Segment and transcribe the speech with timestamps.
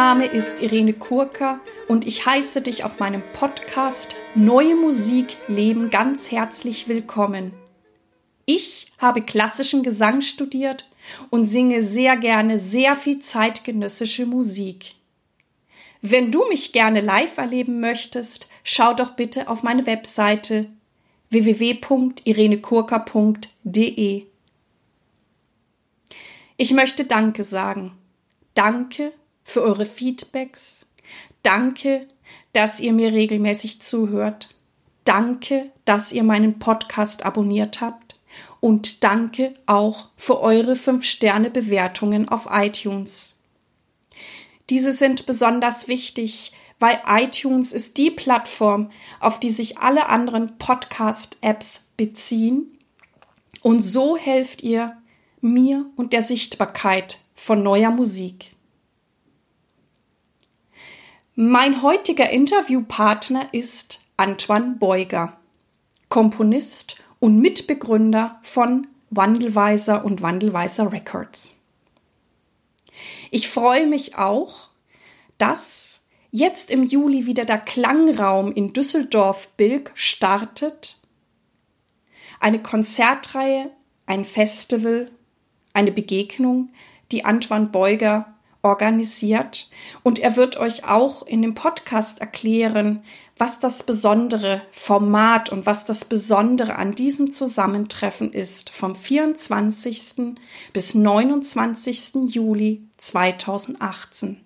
[0.00, 5.90] Mein Name ist Irene Kurka und ich heiße dich auf meinem Podcast Neue Musik Leben
[5.90, 7.52] ganz herzlich willkommen.
[8.46, 10.88] Ich habe klassischen Gesang studiert
[11.28, 14.94] und singe sehr gerne sehr viel zeitgenössische Musik.
[16.00, 20.70] Wenn du mich gerne live erleben möchtest, schau doch bitte auf meine Webseite
[21.28, 24.22] www.irenekurka.de.
[26.56, 27.98] Ich möchte Danke sagen.
[28.54, 29.12] Danke
[29.50, 30.86] für eure Feedbacks.
[31.42, 32.06] Danke,
[32.52, 34.50] dass ihr mir regelmäßig zuhört.
[35.04, 38.16] Danke, dass ihr meinen Podcast abonniert habt.
[38.60, 43.38] Und danke auch für eure 5-Sterne-Bewertungen auf iTunes.
[44.68, 51.86] Diese sind besonders wichtig, weil iTunes ist die Plattform, auf die sich alle anderen Podcast-Apps
[51.96, 52.78] beziehen.
[53.62, 54.96] Und so helft ihr
[55.40, 58.54] mir und der Sichtbarkeit von neuer Musik.
[61.42, 65.38] Mein heutiger Interviewpartner ist Antoine Beuger,
[66.10, 71.56] Komponist und Mitbegründer von Wandelweiser und Wandelweiser Records.
[73.30, 74.68] Ich freue mich auch,
[75.38, 80.98] dass jetzt im Juli wieder der Klangraum in Düsseldorf-Bilk startet.
[82.38, 83.70] Eine Konzertreihe,
[84.04, 85.10] ein Festival,
[85.72, 86.70] eine Begegnung,
[87.12, 89.68] die Antoine Beuger organisiert
[90.02, 93.02] und er wird euch auch in dem Podcast erklären,
[93.36, 100.36] was das besondere Format und was das Besondere an diesem Zusammentreffen ist vom 24.
[100.74, 102.34] bis 29.
[102.34, 104.44] Juli 2018.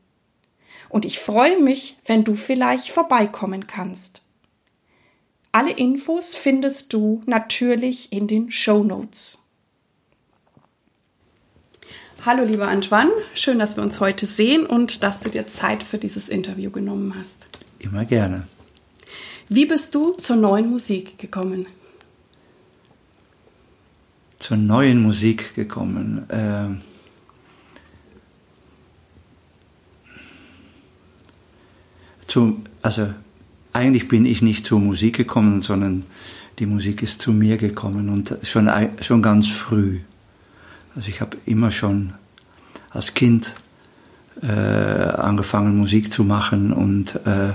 [0.88, 4.22] Und ich freue mich, wenn du vielleicht vorbeikommen kannst.
[5.50, 9.43] Alle Infos findest du natürlich in den Show Notes.
[12.26, 15.98] Hallo lieber Antoine, schön, dass wir uns heute sehen und dass du dir Zeit für
[15.98, 17.46] dieses Interview genommen hast.
[17.78, 18.44] Immer gerne.
[19.50, 21.66] Wie bist du zur neuen Musik gekommen?
[24.38, 26.24] Zur neuen Musik gekommen.
[26.30, 26.68] Äh,
[32.26, 33.10] zu, also
[33.74, 36.06] eigentlich bin ich nicht zur Musik gekommen, sondern
[36.58, 38.70] die Musik ist zu mir gekommen und schon,
[39.02, 40.00] schon ganz früh.
[40.94, 42.14] Also ich habe immer schon
[42.90, 43.52] als Kind
[44.42, 47.50] äh, angefangen Musik zu machen und äh,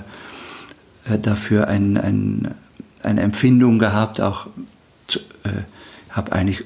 [1.06, 2.54] äh dafür ein, ein,
[3.04, 4.48] eine Empfindung gehabt, auch
[5.44, 5.62] äh,
[6.10, 6.64] habe eigentlich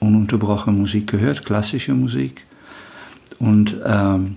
[0.00, 2.44] ununterbrochen Musik gehört, klassische Musik.
[3.38, 4.36] Und ähm,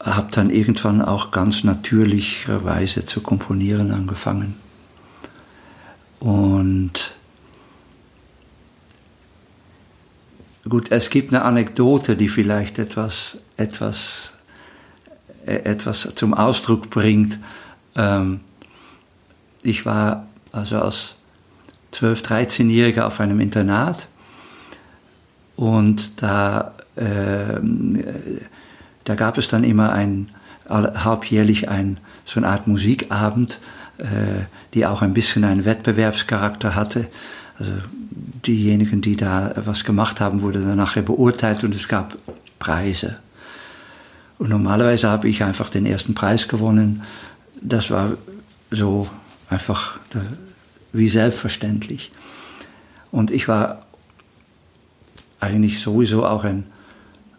[0.00, 4.56] habe dann irgendwann auch ganz natürlicherweise zu komponieren angefangen.
[6.20, 7.14] Und
[10.68, 14.32] Gut, es gibt eine Anekdote, die vielleicht etwas, etwas,
[15.46, 17.38] äh, etwas zum Ausdruck bringt.
[17.96, 18.40] Ähm,
[19.62, 21.14] ich war also als
[21.94, 24.08] 12-, 13-Jähriger auf einem Internat
[25.56, 27.60] und da, äh,
[29.04, 30.28] da gab es dann immer ein,
[30.68, 33.60] halbjährlich ein, so eine Art Musikabend,
[33.96, 34.44] äh,
[34.74, 37.08] die auch ein bisschen einen Wettbewerbscharakter hatte.
[37.58, 37.72] Also
[38.46, 42.16] diejenigen, die da was gemacht haben, wurden dann nachher beurteilt und es gab
[42.58, 43.16] Preise.
[44.38, 47.02] Und normalerweise habe ich einfach den ersten Preis gewonnen.
[47.60, 48.12] Das war
[48.70, 49.08] so
[49.50, 49.98] einfach
[50.92, 52.10] wie selbstverständlich.
[53.10, 53.86] Und ich war
[55.40, 56.64] eigentlich sowieso auch ein,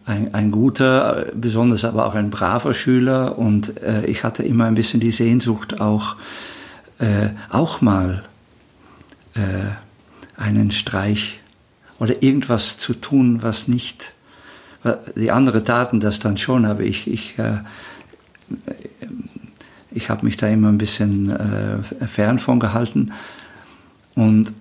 [0.04, 3.38] ein, ein guter, besonders aber auch ein braver Schüler.
[3.38, 6.16] Und äh, ich hatte immer ein bisschen die Sehnsucht, auch,
[6.98, 8.22] äh, auch mal
[9.34, 9.40] äh,
[10.42, 11.38] einen Streich
[11.98, 14.12] oder irgendwas zu tun, was nicht,
[15.14, 17.58] die anderen taten das dann schon, aber ich, ich, äh,
[19.92, 23.12] ich habe mich da immer ein bisschen äh, fern von gehalten.
[24.16, 24.52] Und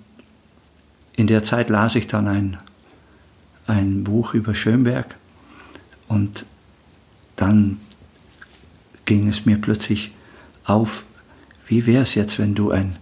[1.13, 2.57] in der Zeit las ich dann ein,
[3.65, 5.15] ein Buch über Schönberg
[6.07, 6.45] und
[7.35, 7.79] dann
[9.05, 10.11] ging es mir plötzlich
[10.63, 11.05] auf,
[11.65, 12.97] wie wäre es jetzt, wenn du ein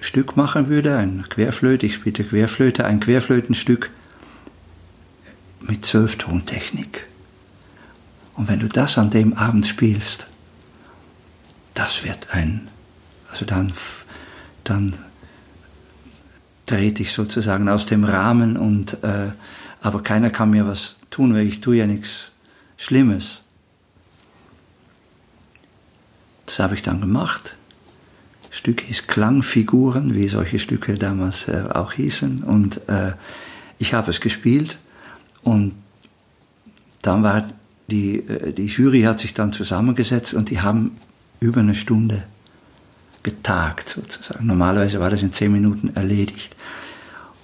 [0.00, 3.90] Stück machen würde, ein Querflöte, ich spielte Querflöte, ein Querflötenstück
[5.60, 7.06] mit Zwölftontechnik.
[8.34, 10.28] Und wenn du das an dem Abend spielst,
[11.74, 12.68] das wird ein,
[13.30, 13.72] also dann,
[14.64, 14.94] dann
[16.66, 19.30] trete ich sozusagen aus dem Rahmen und, äh,
[19.80, 22.30] aber keiner kann mir was tun, weil ich tue ja nichts
[22.76, 23.40] Schlimmes.
[26.46, 27.57] Das habe ich dann gemacht.
[28.58, 32.42] Stück hieß Klangfiguren, wie solche Stücke damals äh, auch hießen.
[32.42, 33.12] Und äh,
[33.78, 34.78] ich habe es gespielt
[35.44, 35.76] und
[37.02, 37.50] dann war
[37.86, 40.96] die, äh, die Jury hat sich dann zusammengesetzt und die haben
[41.38, 42.24] über eine Stunde
[43.22, 44.44] getagt sozusagen.
[44.46, 46.56] Normalerweise war das in zehn Minuten erledigt.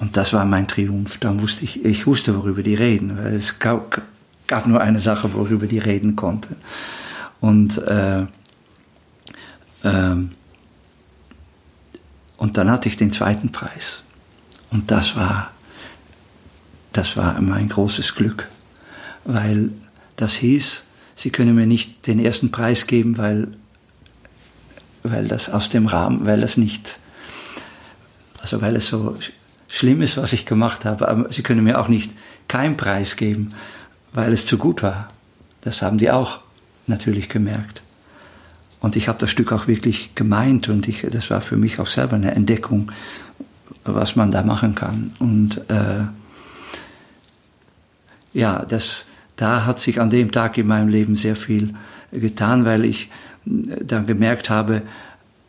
[0.00, 1.18] Und das war mein Triumph.
[1.18, 4.02] Dann wusste ich, ich wusste, worüber die reden, weil es gab,
[4.48, 6.56] gab nur eine Sache, worüber die reden konnten.
[7.40, 8.26] Und, äh,
[9.84, 10.32] ähm,
[12.36, 14.02] und dann hatte ich den zweiten Preis.
[14.70, 15.50] Und das war,
[16.92, 18.48] das war mein großes Glück,
[19.24, 19.70] weil
[20.16, 20.84] das hieß,
[21.14, 23.48] sie können mir nicht den ersten Preis geben, weil,
[25.02, 26.98] weil das aus dem Rahmen, weil das nicht,
[28.40, 29.16] also weil es so
[29.68, 32.12] schlimm ist, was ich gemacht habe, aber sie können mir auch nicht
[32.48, 33.54] keinen Preis geben,
[34.12, 35.08] weil es zu gut war.
[35.62, 36.40] Das haben die auch
[36.86, 37.83] natürlich gemerkt.
[38.84, 41.86] Und ich habe das Stück auch wirklich gemeint und ich, das war für mich auch
[41.86, 42.92] selber eine Entdeckung,
[43.82, 45.14] was man da machen kann.
[45.20, 46.02] Und äh,
[48.34, 51.74] ja, das, da hat sich an dem Tag in meinem Leben sehr viel
[52.12, 53.08] getan, weil ich
[53.46, 54.82] äh, dann gemerkt habe,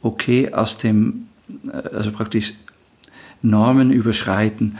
[0.01, 1.27] okay, aus dem,
[1.67, 2.53] äh, also praktisch
[3.41, 4.77] Normen überschreiten,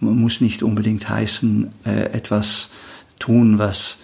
[0.00, 2.72] muss nicht unbedingt heißen, äh, etwas
[3.18, 3.96] tun, was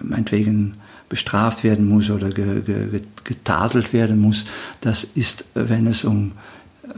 [0.00, 0.79] meinetwegen
[1.10, 4.46] bestraft werden muss oder getadelt werden muss.
[4.80, 6.32] Das ist, wenn es um,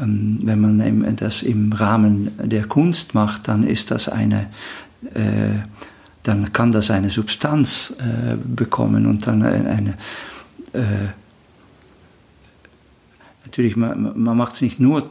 [0.01, 4.47] ähm, wenn man das im Rahmen der Kunst macht, dann ist das eine,
[6.23, 9.95] dann kann das eine Substanz äh, bekommen und dann eine
[10.73, 11.09] äh,
[13.45, 15.11] natürlich, man, man macht es nicht nur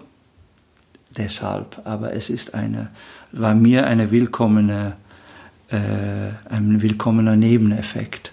[1.15, 2.89] deshalb, aber es ist eine,
[3.31, 4.93] war mir eine willkommene,
[5.69, 5.77] äh,
[6.49, 8.31] ein willkommener Nebeneffekt.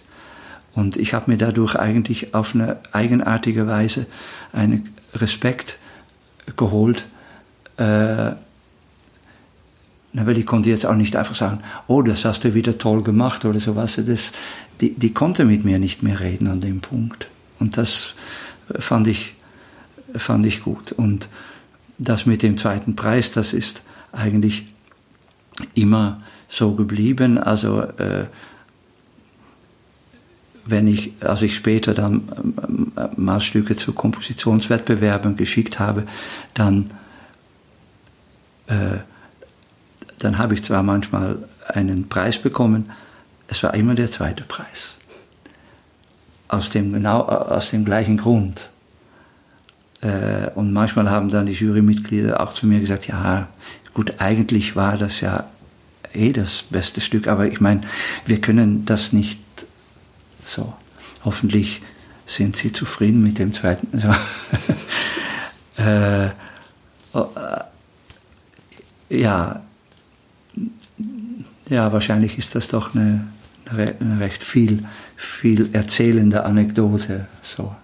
[0.78, 4.06] Und ich habe mir dadurch eigentlich auf eine eigenartige Weise
[4.52, 5.76] einen Respekt
[6.56, 7.04] geholt,
[7.78, 8.30] äh,
[10.12, 11.58] weil ich konnte jetzt auch nicht einfach sagen,
[11.88, 14.00] oh, das hast du wieder toll gemacht oder sowas.
[14.06, 14.30] Das,
[14.80, 17.26] die, die konnte mit mir nicht mehr reden an dem Punkt.
[17.58, 18.14] Und das
[18.78, 19.34] fand ich,
[20.14, 20.92] fand ich gut.
[20.92, 21.28] Und
[21.98, 23.82] das mit dem zweiten Preis, das ist
[24.12, 24.64] eigentlich
[25.74, 27.36] immer so geblieben.
[27.36, 28.26] Also äh,
[30.68, 32.28] wenn ich, als ich später dann
[32.96, 36.04] äh, Maßstücke zu Kompositionswettbewerben geschickt habe,
[36.54, 36.90] dann
[38.68, 38.98] äh,
[40.18, 41.38] dann habe ich zwar manchmal
[41.68, 42.90] einen Preis bekommen,
[43.46, 44.94] es war immer der zweite Preis.
[46.48, 48.70] Aus dem, genau, aus dem gleichen Grund.
[50.00, 53.48] Äh, und manchmal haben dann die Jurymitglieder auch zu mir gesagt, ja,
[53.94, 55.44] gut, eigentlich war das ja
[56.12, 57.82] eh das beste Stück, aber ich meine,
[58.26, 59.40] wir können das nicht
[60.48, 60.72] so.
[61.24, 61.82] Hoffentlich
[62.26, 63.88] sind Sie zufrieden mit dem zweiten.
[63.98, 65.82] So.
[65.82, 66.30] äh,
[67.12, 69.62] oh, äh, ja,
[71.68, 73.26] ja, wahrscheinlich ist das doch eine,
[73.66, 74.84] eine recht viel,
[75.16, 77.26] viel erzählende Anekdote.
[77.42, 77.74] So.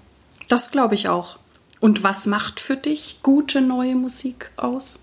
[0.48, 1.38] Das glaube ich auch.
[1.80, 5.00] Und was macht für dich gute neue Musik aus?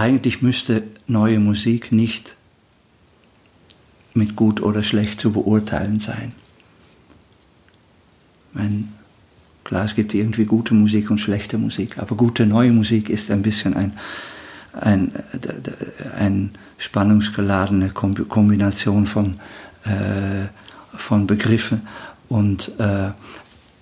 [0.00, 2.36] Eigentlich müsste neue Musik nicht
[4.14, 6.32] mit gut oder schlecht zu beurteilen sein.
[8.54, 8.88] Mein
[9.62, 13.42] Klar, es gibt irgendwie gute Musik und schlechte Musik, aber gute neue Musik ist ein
[13.42, 13.92] bisschen ein,
[14.72, 15.12] ein,
[16.16, 19.36] ein spannungsgeladene Kombination von,
[19.84, 20.48] äh,
[20.96, 21.82] von Begriffen.
[22.30, 23.10] Und äh,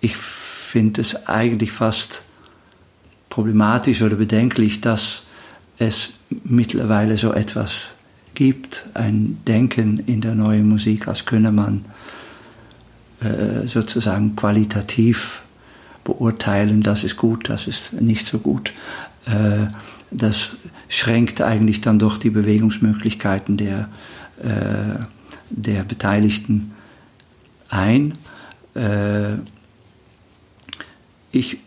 [0.01, 2.23] ich finde es eigentlich fast
[3.31, 5.28] problematisch oder bedenklich, dass
[5.79, 6.11] es
[6.45, 7.93] mittlerweile so etwas
[8.35, 11.85] gibt, ein Denken in der neuen Musik, als könne man
[13.21, 15.43] äh, sozusagen qualitativ
[16.05, 18.73] beurteilen, das ist gut, das ist nicht so gut.
[19.27, 19.67] Äh,
[20.11, 20.53] das
[20.89, 23.89] schränkt eigentlich dann doch die Bewegungsmöglichkeiten der,
[24.43, 25.03] äh,
[25.51, 26.73] der Beteiligten
[27.69, 28.15] ein.
[31.33, 31.59] Ich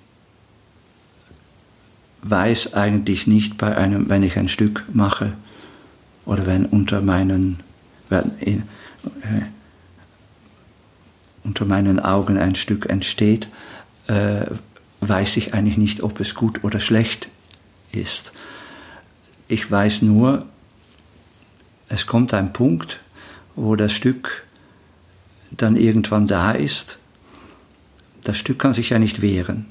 [2.24, 5.34] weiß eigentlich nicht bei einem, wenn ich ein Stück mache
[6.26, 7.60] oder wenn unter meinen,
[8.10, 8.62] wenn, äh,
[11.44, 13.50] unter meinen Augen ein Stück entsteht,
[14.08, 14.46] äh,
[15.02, 17.30] weiß ich eigentlich nicht, ob es gut oder schlecht
[17.92, 18.32] ist.
[19.48, 20.46] Ich weiß nur,
[21.90, 23.00] es kommt ein Punkt,
[23.56, 24.46] wo das Stück
[25.50, 27.00] dann irgendwann da ist.
[28.24, 29.66] Das Stück kann sich ja nicht wehren.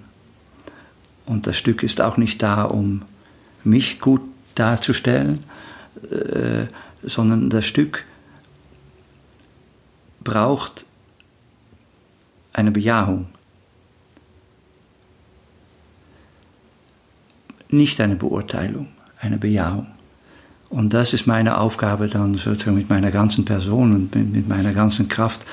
[1.30, 3.02] Und das Stück ist auch nicht da, um
[3.62, 4.20] mich gut
[4.56, 5.44] darzustellen,
[6.10, 6.66] äh,
[7.02, 8.04] sondern das Stück
[10.24, 10.86] braucht
[12.52, 13.28] eine Bejahung.
[17.72, 18.88] nicht eine Beurteilung,
[19.20, 19.86] eine Bejahung.
[20.68, 25.06] Und das ist meine Aufgabe dann sozusagen mit meiner ganzen Person und mit, meiner ganzen
[25.06, 25.46] Kraft,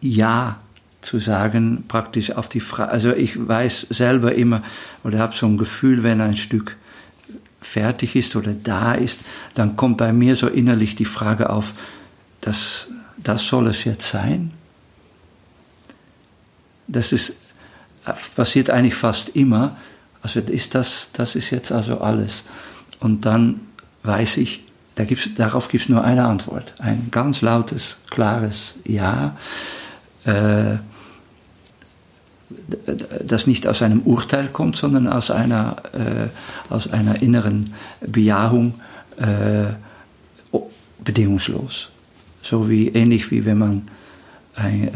[0.00, 0.60] Ja
[1.06, 2.90] zu sagen, praktisch auf die Frage.
[2.90, 4.62] Also ich weiß selber immer
[5.04, 6.76] oder habe so ein Gefühl, wenn ein Stück
[7.60, 9.20] fertig ist oder da ist,
[9.54, 11.74] dann kommt bei mir so innerlich die Frage auf,
[12.40, 14.52] das, das soll es jetzt sein?
[16.86, 17.36] Das ist,
[18.34, 19.76] passiert eigentlich fast immer.
[20.22, 22.44] Also ist das, das ist jetzt also alles.
[23.00, 23.60] Und dann
[24.02, 24.64] weiß ich,
[24.96, 26.72] da gibt's, darauf gibt es nur eine Antwort.
[26.78, 29.36] Ein ganz lautes, klares Ja.
[30.24, 30.76] Äh,
[33.24, 37.64] das nicht aus einem Urteil kommt, sondern aus einer, äh, aus einer inneren
[38.00, 38.74] Bejahung
[39.18, 39.74] äh,
[41.04, 41.90] bedingungslos.
[42.42, 43.88] So wie ähnlich wie wenn man
[44.54, 44.90] ein, äh,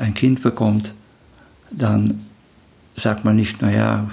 [0.00, 0.94] ein Kind bekommt,
[1.70, 2.24] dann
[2.96, 4.10] sagt man nicht, naja,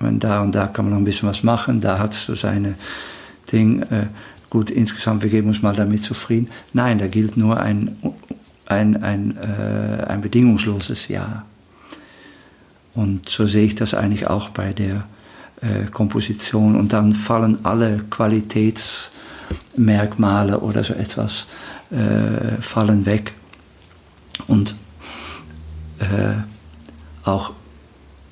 [0.00, 2.74] da und da kann man noch ein bisschen was machen, da hat es so seine
[3.50, 4.06] Ding, äh,
[4.50, 6.48] gut, insgesamt, wir geben uns mal damit zufrieden.
[6.72, 7.96] Nein, da gilt nur ein,
[8.66, 11.44] ein, ein, äh, ein bedingungsloses Ja.
[12.94, 15.04] Und so sehe ich das eigentlich auch bei der
[15.60, 16.76] äh, Komposition.
[16.76, 21.46] Und dann fallen alle Qualitätsmerkmale oder so etwas
[21.90, 23.32] äh, fallen weg.
[24.46, 24.76] Und
[25.98, 26.34] äh,
[27.24, 27.50] auch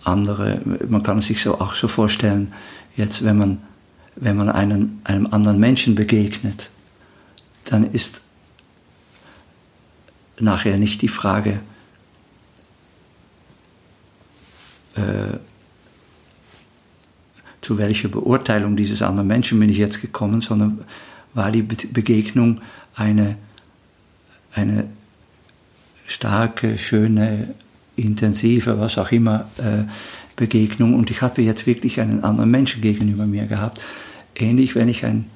[0.04, 2.52] andere, man kann es sich so auch so vorstellen,
[2.96, 3.58] jetzt wenn man,
[4.16, 6.70] wenn man einen, einem anderen Menschen begegnet,
[7.64, 8.20] dann ist
[10.38, 11.60] nachher nicht die Frage,
[14.96, 15.38] äh,
[17.60, 20.84] zu welcher Beurteilung dieses anderen Menschen bin ich jetzt gekommen, sondern
[21.34, 22.60] war die Begegnung
[22.94, 23.36] eine,
[24.52, 24.88] eine
[26.06, 27.54] starke, schöne,
[27.96, 29.84] intensive, was auch immer, äh,
[30.36, 30.94] Begegnung.
[30.94, 33.80] Und ich hatte jetzt wirklich einen anderen Menschen gegenüber mir gehabt.
[34.34, 35.30] Ähnlich, wenn ich ein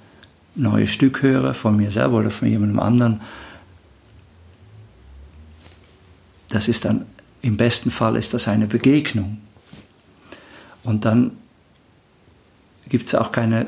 [0.55, 3.21] neues Stück höre von mir selber oder von jemandem anderen.
[6.49, 7.07] Das ist dann,
[7.43, 9.39] im besten Fall ist das eine Begegnung.
[10.87, 11.33] Und dann
[12.89, 13.67] gibt es auch keine,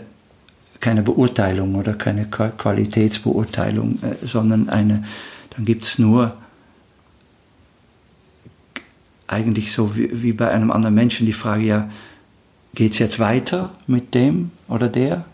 [0.79, 5.05] keine Beurteilung oder keine Qualitätsbeurteilung, äh, sondern eine,
[5.51, 6.37] dann gibt es nur
[9.27, 11.91] eigentlich so wie, wie, bei einem anderen Menschen die Frage, ja,
[12.75, 15.25] geht es jetzt weiter mit dem oder der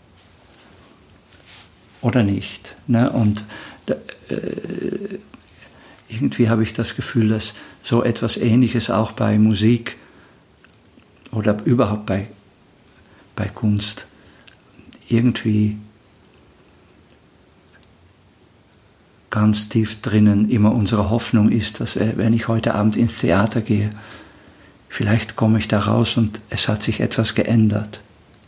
[2.01, 2.75] oder nicht?
[2.87, 3.11] Ne?
[3.11, 3.45] Und
[3.85, 3.95] äh,
[6.09, 9.97] irgendwie habe ich das Gefühl, dass so etwas Ähnliches auch bei Musik
[11.35, 12.27] oder überhaupt bei,
[13.35, 14.07] bei Kunst
[15.07, 15.77] irgendwie
[19.29, 23.89] ganz tief drinnen immer unsere Hoffnung ist, dass wenn ich heute Abend ins Theater gehe,
[24.87, 27.99] vielleicht komme ich da raus und es hat sich etwas geändert.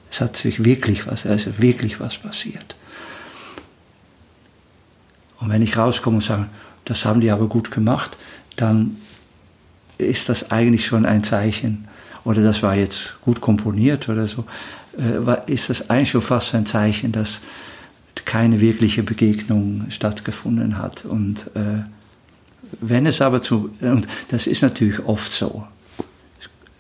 [0.10, 2.78] Es hat sich wirklich was, ist wirklich was passiert.
[5.40, 6.46] Und wenn ich rauskomme und sage,
[6.86, 8.16] das haben die aber gut gemacht,
[8.56, 8.96] dann
[9.98, 11.88] ist das eigentlich schon ein Zeichen,
[12.28, 14.44] oder das war jetzt gut komponiert oder so,
[14.98, 17.40] äh, ist das eigentlich schon fast ein Zeichen, dass
[18.26, 21.06] keine wirkliche Begegnung stattgefunden hat.
[21.06, 21.84] Und äh,
[22.82, 25.66] wenn es aber zu, und das ist natürlich oft so,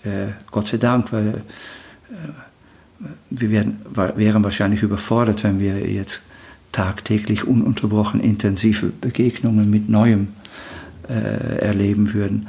[0.03, 3.79] äh, Gott sei Dank, weil äh, wir werden,
[4.17, 6.23] wären wahrscheinlich überfordert, wenn wir jetzt
[6.73, 10.27] tagtäglich ununterbrochen intensive Begegnungen mit Neuem
[11.07, 12.47] äh, erleben würden.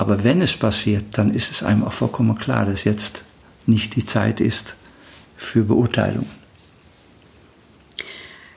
[0.00, 3.22] Aber wenn es passiert, dann ist es einem auch vollkommen klar, dass jetzt
[3.66, 4.74] nicht die Zeit ist
[5.36, 6.24] für Beurteilung.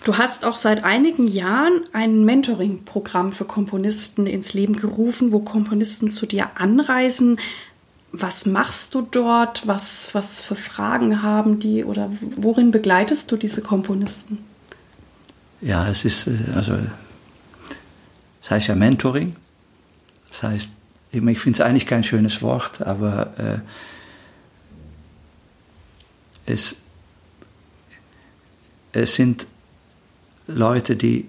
[0.05, 6.11] Du hast auch seit einigen Jahren ein Mentoring-Programm für Komponisten ins Leben gerufen, wo Komponisten
[6.11, 7.37] zu dir anreisen.
[8.13, 9.67] Was machst du dort?
[9.67, 14.37] Was, was für Fragen haben die oder worin begleitest du diese Komponisten?
[15.59, 16.77] Ja, es ist, äh, also,
[18.41, 19.35] es heißt ja Mentoring.
[20.29, 20.69] Das heißt,
[21.13, 23.61] ich finde es eigentlich kein schönes Wort, aber
[26.45, 26.75] äh, es,
[28.91, 29.47] es sind
[30.47, 31.25] Leute, die,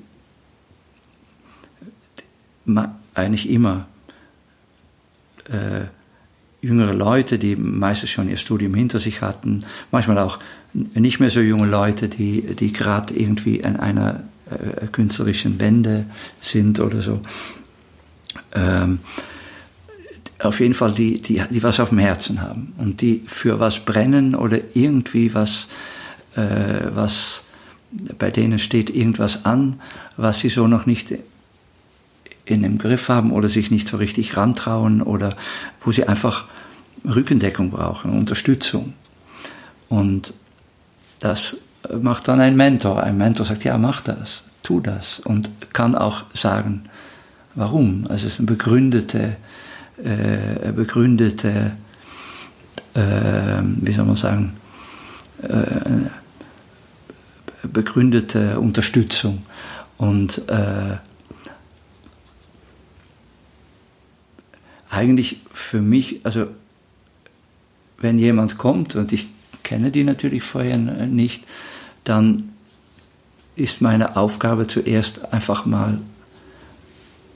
[2.67, 3.87] die eigentlich immer
[5.50, 5.85] äh,
[6.62, 10.38] jüngere Leute, die meistens schon ihr Studium hinter sich hatten, manchmal auch
[10.73, 16.07] nicht mehr so junge Leute, die, die gerade irgendwie an einer äh, künstlerischen Wende
[16.41, 17.21] sind oder so.
[18.53, 19.00] Ähm,
[20.43, 23.81] auf jeden Fall die, die, die was auf dem Herzen haben und die für was
[23.81, 25.69] brennen oder irgendwie was,
[26.37, 27.45] äh, was
[28.19, 29.81] bei denen steht irgendwas an,
[30.17, 31.14] was sie so noch nicht
[32.45, 35.37] in dem Griff haben oder sich nicht so richtig rantrauen oder
[35.81, 36.47] wo sie einfach
[37.05, 38.95] Rückendeckung brauchen, Unterstützung.
[39.88, 40.35] Und
[41.21, 41.59] das
[42.00, 43.03] macht dann ein Mentor.
[43.03, 46.85] Ein Mentor sagt, ja, mach das, tu das und kann auch sagen,
[47.55, 48.07] warum.
[48.09, 49.37] Also es ist eine begründete,
[50.03, 51.73] äh, begründete,
[52.95, 53.01] äh,
[53.63, 54.57] wie soll man sagen,
[55.43, 56.09] äh,
[57.69, 59.45] begründete Unterstützung.
[59.97, 60.97] Und äh,
[64.91, 66.47] eigentlich für mich, also
[67.99, 69.29] wenn jemand kommt und ich
[69.63, 71.45] kenne die natürlich vorher nicht,
[72.05, 72.51] dann
[73.57, 76.01] ist meine Aufgabe zuerst einfach mal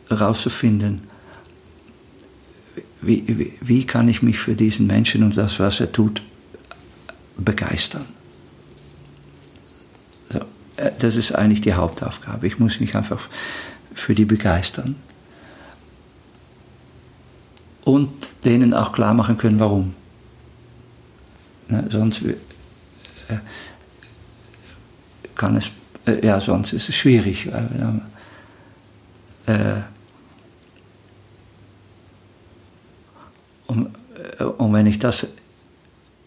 [0.08, 1.02] herauszufinden,
[3.00, 6.22] wie, wie, wie, kann ich mich für diesen Menschen und das, was er tut,
[7.36, 8.06] begeistern.
[10.30, 10.40] So,
[10.76, 12.46] äh, das ist eigentlich die Hauptaufgabe.
[12.46, 13.28] Ich muss mich einfach
[13.94, 14.96] für die begeistern.
[17.84, 19.94] Und denen auch klar machen können, warum.
[21.68, 22.34] Ne, sonst äh,
[25.34, 25.70] kann es,
[26.06, 27.48] äh, ja, sonst ist es schwierig.
[27.50, 28.02] Weil,
[29.46, 29.97] äh,
[33.68, 33.88] und,
[34.40, 35.28] äh, und wenn ich das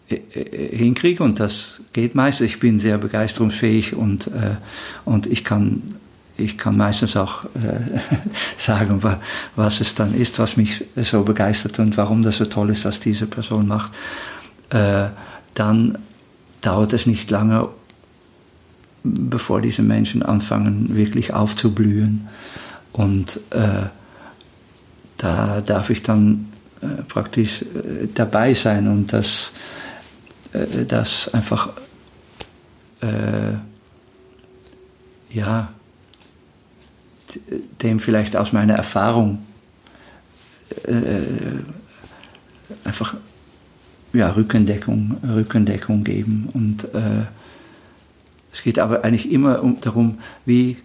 [0.08, 4.30] äh, äh, hinkriege, und das geht meistens, ich bin sehr begeisterungsfähig und,
[5.04, 5.82] und ich kann
[6.38, 7.98] ich kann meistens auch äh,
[8.56, 9.02] sagen,
[9.54, 13.00] was es dann ist, was mich so begeistert und warum das so toll ist, was
[13.00, 13.92] diese Person macht.
[14.70, 15.08] Äh,
[15.54, 15.98] dann
[16.62, 17.68] dauert es nicht lange,
[19.04, 22.28] bevor diese Menschen anfangen, wirklich aufzublühen.
[22.92, 23.86] Und äh,
[25.18, 26.51] da darf ich dann
[27.08, 29.52] praktisch äh, dabei sein und das,
[30.52, 31.70] äh, das einfach,
[33.00, 33.52] äh,
[35.30, 35.72] ja,
[37.82, 39.46] dem vielleicht aus meiner Erfahrung
[42.84, 43.14] einfach
[44.12, 46.50] ja, Rückendeckung, Rückendeckung geben.
[46.52, 47.26] Und äh,
[48.52, 50.76] es geht aber eigentlich immer um, darum, wie,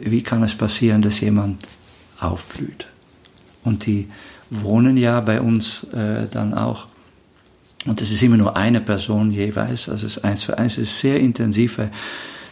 [0.00, 1.66] wie kann es passieren, dass jemand
[2.18, 2.86] aufblüht.
[3.64, 4.08] Und die
[4.50, 6.86] wohnen ja bei uns äh, dann auch.
[7.84, 10.88] Und es ist immer nur eine Person jeweils, also es ist eins zu eins, es
[10.88, 11.80] ist sehr intensiv,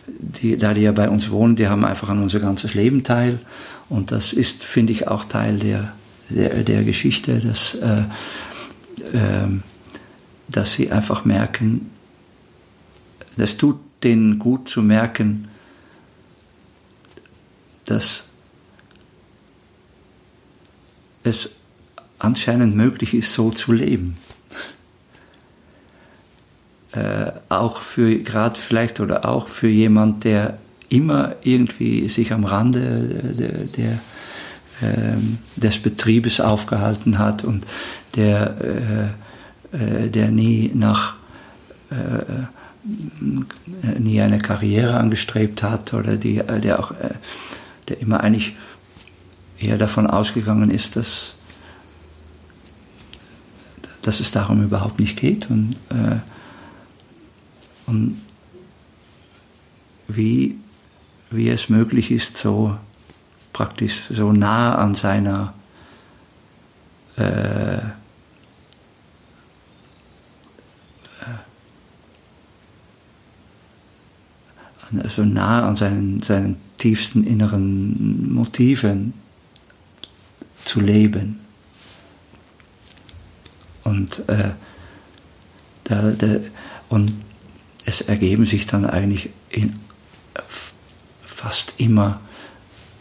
[0.09, 3.38] die, da die ja bei uns wohnen, die haben einfach an unser ganzes Leben teil.
[3.88, 5.92] Und das ist, finde ich, auch Teil der,
[6.31, 8.03] der, der Geschichte, dass äh,
[9.14, 9.62] ähm,
[10.51, 11.90] dass sie einfach merken,
[13.37, 15.49] das tut denen gut zu merken,
[17.85, 18.30] dass
[21.31, 21.53] es
[22.19, 24.19] anscheinend möglich ist, so zu leben.
[26.93, 33.33] Äh, auch für, gerade vielleicht oder auch für jemand, der immer irgendwie sich am Rande
[33.38, 34.01] der, der
[34.83, 37.64] ähm, des Betriebes aufgehalten hat und
[38.16, 39.12] der,
[39.73, 41.14] äh, äh, der nie nach
[41.90, 42.47] äh,
[43.99, 46.93] nie eine Karriere angestrebt hat oder die, der auch
[47.88, 48.55] der immer eigentlich
[49.61, 51.37] eher davon ausgegangen ist, dass,
[54.03, 55.77] dass es darum überhaupt nicht geht und,
[57.87, 58.20] und
[60.09, 60.57] wie,
[61.31, 62.77] wie es möglich ist, so
[63.53, 65.55] praktisch so nah an seiner
[67.16, 67.81] äh, äh,
[75.09, 79.14] so nah an seinen, seinen tiefsten inneren Motiven
[80.64, 81.40] zu leben.
[83.85, 84.51] Und, äh,
[85.85, 86.37] da, da,
[86.88, 87.12] und
[87.87, 89.79] es ergeben sich dann eigentlich in,
[91.25, 92.20] fast immer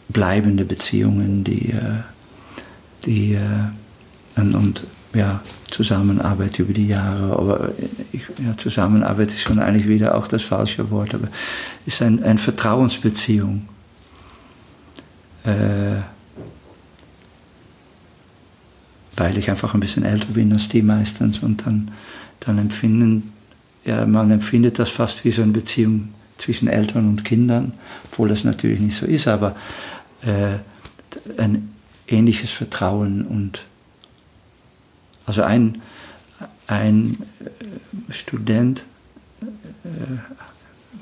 [0.08, 2.02] bleibende Beziehungen, die, äh,
[3.04, 7.72] die äh, und, und ja, Zusammenarbeit über die Jahre, aber
[8.12, 11.28] ich, ja, Zusammenarbeit ist schon eigentlich wieder auch das falsche Wort, aber
[11.86, 13.68] es ist ein, eine Vertrauensbeziehung.
[15.44, 16.00] Äh,
[19.20, 21.90] weil ich einfach ein bisschen älter bin als die meistens und dann,
[22.40, 23.34] dann empfinden,
[23.84, 27.74] ja, man empfindet das fast wie so eine Beziehung zwischen Eltern und Kindern,
[28.06, 29.54] obwohl das natürlich nicht so ist, aber
[30.22, 30.56] äh,
[31.36, 31.70] ein
[32.08, 33.62] ähnliches Vertrauen und
[35.26, 35.82] also ein,
[36.66, 38.84] ein äh, Student,
[39.42, 39.46] äh,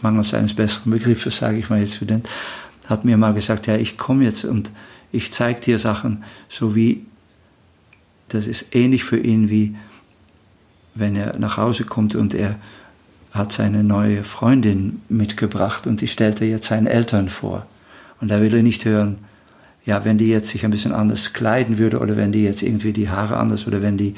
[0.02, 2.28] mangels eines besseren Begriffes sage ich mal jetzt Student,
[2.86, 4.72] hat mir mal gesagt, ja, ich komme jetzt und
[5.12, 7.06] ich zeige dir Sachen, so wie,
[8.28, 9.74] das ist ähnlich für ihn wie,
[10.94, 12.56] wenn er nach Hause kommt und er
[13.32, 17.66] hat seine neue Freundin mitgebracht und die stellt er jetzt seinen Eltern vor.
[18.20, 19.18] Und da will er nicht hören,
[19.84, 22.92] ja, wenn die jetzt sich ein bisschen anders kleiden würde oder wenn die jetzt irgendwie
[22.92, 24.14] die Haare anders oder wenn die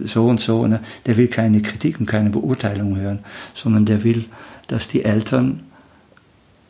[0.00, 3.20] so und so, ne, der will keine Kritik und keine Beurteilung hören,
[3.54, 4.24] sondern der will,
[4.66, 5.62] dass die Eltern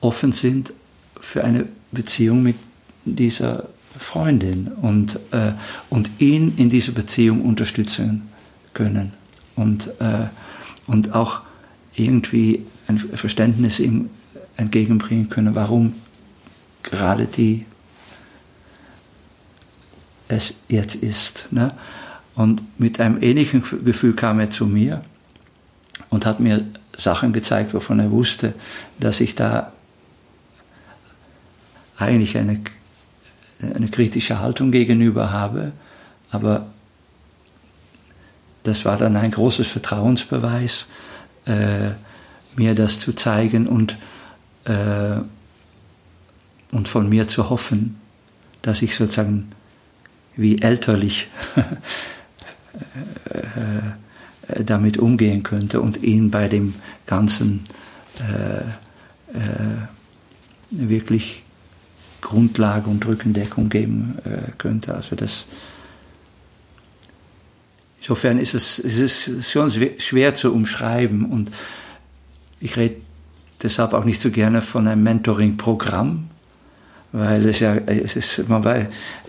[0.00, 0.72] offen sind
[1.18, 2.56] für eine Beziehung mit
[3.04, 3.68] dieser
[4.02, 5.52] Freundin und, äh,
[5.90, 8.28] und ihn in dieser Beziehung unterstützen
[8.74, 9.12] können
[9.56, 10.26] und, äh,
[10.86, 11.40] und auch
[11.94, 14.10] irgendwie ein Verständnis ihm
[14.56, 15.94] entgegenbringen können, warum
[16.82, 17.64] gerade die
[20.28, 21.46] es jetzt ist.
[21.50, 21.72] Ne?
[22.34, 25.04] Und mit einem ähnlichen Gefühl kam er zu mir
[26.08, 28.54] und hat mir Sachen gezeigt, wovon er wusste,
[28.98, 29.72] dass ich da
[31.96, 32.60] eigentlich eine,
[33.74, 35.72] eine kritische Haltung gegenüber habe.
[36.30, 36.66] Aber
[38.62, 40.86] das war dann ein großes Vertrauensbeweis,
[41.46, 41.90] äh,
[42.56, 43.96] mir das zu zeigen und,
[44.64, 45.16] äh,
[46.72, 47.98] und von mir zu hoffen,
[48.62, 49.52] dass ich sozusagen
[50.36, 51.28] wie elterlich
[53.24, 56.74] äh, damit umgehen könnte und ihn bei dem
[57.06, 57.64] Ganzen
[58.18, 58.60] äh,
[59.36, 59.88] äh,
[60.70, 61.41] wirklich
[62.22, 64.94] Grundlage und Rückendeckung geben äh, könnte.
[64.94, 65.44] Also das,
[68.00, 71.50] insofern ist es, es ist schon schwer zu umschreiben und
[72.60, 72.96] ich rede
[73.62, 76.28] deshalb auch nicht so gerne von einem Mentoring-Programm,
[77.12, 78.86] weil es ja, es ist, man weiß,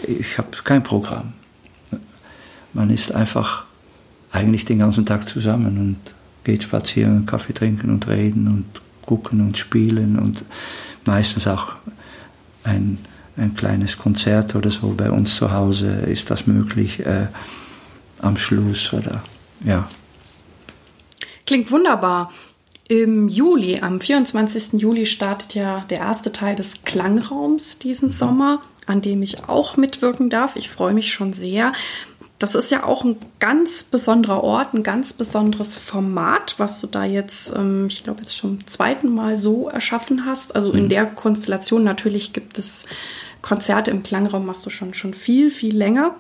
[0.08, 1.34] ich habe kein Programm.
[2.74, 3.66] Man ist einfach
[4.32, 8.66] eigentlich den ganzen Tag zusammen und geht spazieren, Kaffee trinken und reden und
[9.06, 10.44] gucken und spielen und
[11.06, 11.74] meistens auch
[12.64, 12.98] ein,
[13.38, 14.94] ein kleines Konzert oder so.
[14.96, 17.28] Bei uns zu Hause ist das möglich äh,
[18.20, 19.24] am Schluss oder
[19.64, 19.88] ja.
[21.46, 22.32] Klingt wunderbar.
[22.88, 24.74] Im Juli, am 24.
[24.74, 28.14] Juli startet ja der erste Teil des Klangraums diesen mhm.
[28.14, 30.56] Sommer, an dem ich auch mitwirken darf.
[30.56, 31.74] Ich freue mich schon sehr.
[32.44, 37.06] Das ist ja auch ein ganz besonderer Ort, ein ganz besonderes Format, was du da
[37.06, 40.54] jetzt, ähm, ich glaube, jetzt schon zum zweiten Mal so erschaffen hast.
[40.54, 40.90] Also in mhm.
[40.90, 42.86] der Konstellation natürlich gibt es
[43.42, 46.16] Konzerte im Klangraum, machst du schon, schon viel, viel länger.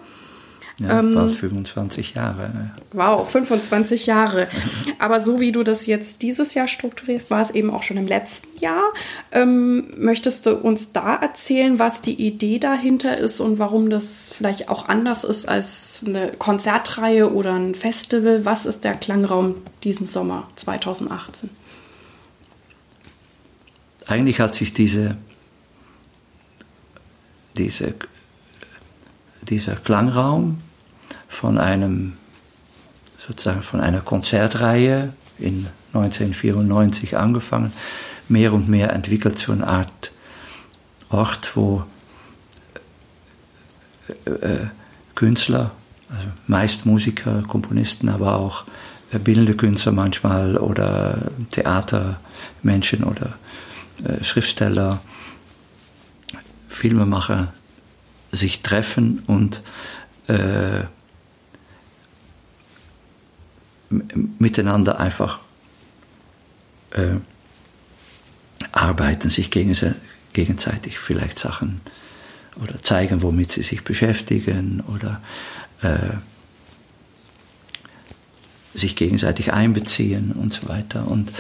[0.80, 2.72] Ja, ähm, fast 25 Jahre.
[2.94, 4.48] Wow, 25 Jahre.
[4.98, 8.08] Aber so wie du das jetzt dieses Jahr strukturierst, war es eben auch schon im
[8.08, 8.82] letzten Jahr.
[9.32, 14.70] Ähm, möchtest du uns da erzählen, was die Idee dahinter ist und warum das vielleicht
[14.70, 18.44] auch anders ist als eine Konzertreihe oder ein Festival?
[18.44, 21.52] Was ist der Klangraum diesen Sommer 2018?
[24.08, 25.18] Eigentlich hat sich diese,
[27.58, 27.94] diese
[29.54, 30.58] dieser Klangraum
[31.28, 32.14] von einem
[33.26, 37.72] sozusagen von einer Konzertreihe in 1994 angefangen,
[38.28, 40.12] mehr und mehr entwickelt zu einer Art
[41.10, 41.84] Ort, wo
[44.26, 44.68] äh, äh,
[45.14, 45.72] Künstler,
[46.10, 48.64] also meist Musiker, Komponisten, aber auch
[49.24, 53.38] bildende Künstler manchmal oder Theatermenschen oder
[54.04, 55.02] äh, Schriftsteller,
[56.68, 57.54] Filmemacher
[58.34, 59.62] sich treffen und
[60.28, 60.84] äh,
[64.40, 65.40] miteinander einfach
[66.92, 67.18] äh,
[68.72, 71.82] arbeiten, sich gegenseitig vielleicht Sachen
[72.62, 75.22] oder zeigen, womit sie sich beschäftigen oder
[75.82, 76.18] äh,
[78.74, 81.08] sich gegenseitig einbeziehen und so weiter.
[81.08, 81.32] Und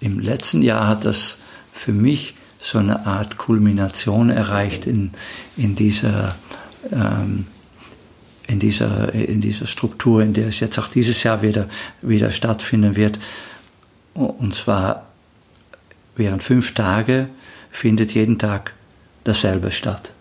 [0.00, 1.38] im letzten Jahr hat das
[1.72, 5.10] für mich so eine Art Kulmination erreicht in,
[5.56, 6.30] in dieser
[6.90, 7.46] ähm,
[8.46, 11.68] in dieser, in dieser Struktur, in der es jetzt auch dieses Jahr wieder,
[12.02, 13.18] wieder stattfinden wird.
[14.12, 15.08] Und zwar
[16.16, 17.28] während fünf Tage
[17.70, 18.74] findet jeden Tag
[19.24, 20.12] dasselbe statt.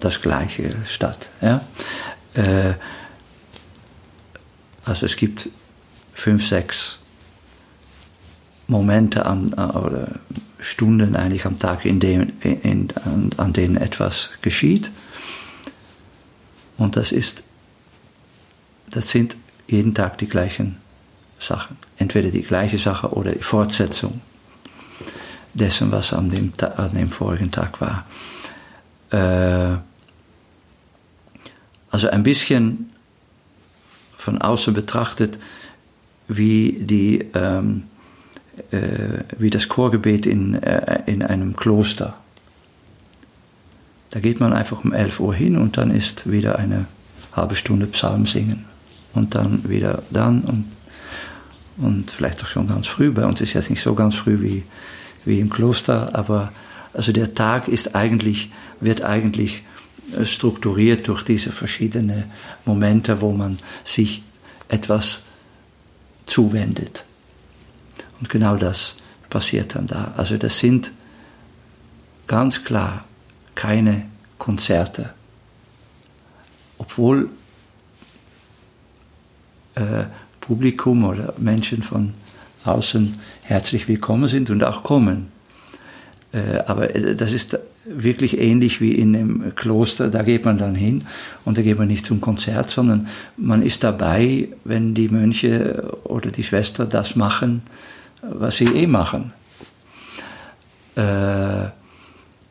[0.00, 1.28] Das gleiche statt.
[1.40, 1.60] Ja?
[2.34, 2.74] Äh,
[4.84, 5.50] also es gibt
[6.12, 6.98] fünf, sechs
[8.66, 10.08] Momente an, oder
[10.60, 14.90] Stunden eigentlich am Tag, in dem, in, an, an denen etwas geschieht.
[16.76, 17.42] Und das ist,
[18.90, 20.76] das sind jeden Tag die gleichen
[21.38, 21.76] Sachen.
[21.96, 24.20] Entweder die gleiche Sache oder die Fortsetzung
[25.54, 28.06] dessen, was an dem, an dem vorigen Tag war.
[29.10, 29.78] Äh,
[31.90, 32.90] also ein bisschen
[34.16, 35.38] von außen betrachtet,
[36.28, 37.84] wie, die, ähm,
[38.70, 42.16] äh, wie das Chorgebet in, äh, in einem Kloster.
[44.10, 46.86] Da geht man einfach um 11 Uhr hin und dann ist wieder eine
[47.32, 48.66] halbe Stunde Psalm singen.
[49.12, 50.64] Und dann wieder dann und,
[51.78, 53.10] und vielleicht auch schon ganz früh.
[53.10, 54.64] Bei uns ist jetzt nicht so ganz früh wie,
[55.24, 56.52] wie im Kloster, aber,
[56.92, 59.62] Also der Tag ist eigentlich, wird eigentlich
[60.16, 62.24] äh, strukturiert durch diese verschiedenen
[62.64, 64.22] Momente, wo man sich
[64.68, 65.22] etwas
[66.26, 67.04] zuwendet.
[68.20, 68.96] Und genau das
[69.28, 70.12] passiert dann da.
[70.16, 70.92] Also das sind
[72.26, 73.04] ganz klar
[73.54, 74.06] keine
[74.38, 75.10] Konzerte.
[76.78, 77.30] Obwohl
[79.74, 80.04] äh,
[80.40, 82.14] Publikum oder Menschen von
[82.64, 85.28] außen herzlich willkommen sind und auch kommen.
[86.32, 90.74] Äh, aber äh, das ist wirklich ähnlich wie in einem Kloster, da geht man dann
[90.74, 91.06] hin
[91.44, 96.30] und da geht man nicht zum Konzert, sondern man ist dabei, wenn die Mönche oder
[96.30, 97.62] die Schwester das machen,
[98.22, 99.32] was sie eh machen.
[100.96, 101.68] Äh,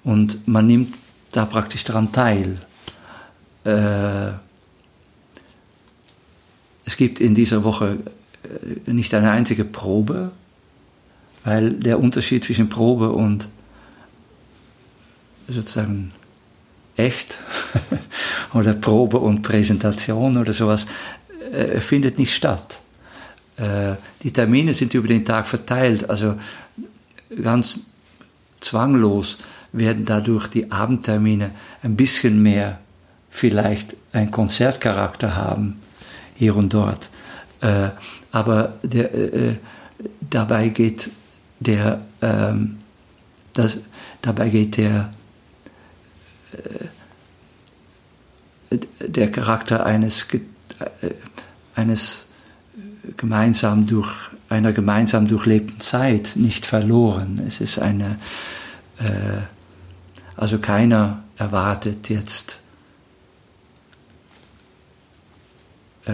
[0.04, 0.96] und man nimmt
[1.32, 2.58] da praktisch daran teil.
[6.86, 7.98] Es gibt in dieser Woche
[8.88, 10.32] nicht eine einzige Probe,
[11.44, 13.50] weil der Unterschied zwischen Probe und
[15.48, 16.12] sozusagen
[16.96, 17.38] echt
[18.54, 20.86] oder Probe und Präsentation oder sowas
[21.52, 22.82] äh, findet nicht statt.
[23.60, 26.36] Äh, die Termine sind über den Tag verteilt, also
[27.44, 27.82] ganz
[28.60, 29.38] zwanglos
[29.72, 31.52] werden dadurch die Abendtermine
[31.84, 32.80] ein bisschen mehr
[33.30, 35.82] vielleicht einen Konzertcharakter haben,
[36.36, 37.10] hier und dort.
[37.62, 37.90] Äh,
[38.32, 39.56] aber der, äh,
[40.22, 41.10] dabei geht
[41.60, 42.78] der, ähm,
[43.54, 43.78] das,
[44.22, 45.12] dabei geht der
[46.54, 46.86] äh,
[49.00, 51.10] der Charakter eines, äh,
[51.76, 52.26] eines
[53.18, 54.12] gemeinsam durch,
[54.50, 57.42] einer gemeinsam durchlebten Zeit nicht verloren.
[57.48, 58.18] Es ist eine,
[59.00, 59.42] äh,
[60.36, 62.60] also keiner erwartet jetzt
[66.06, 66.14] äh,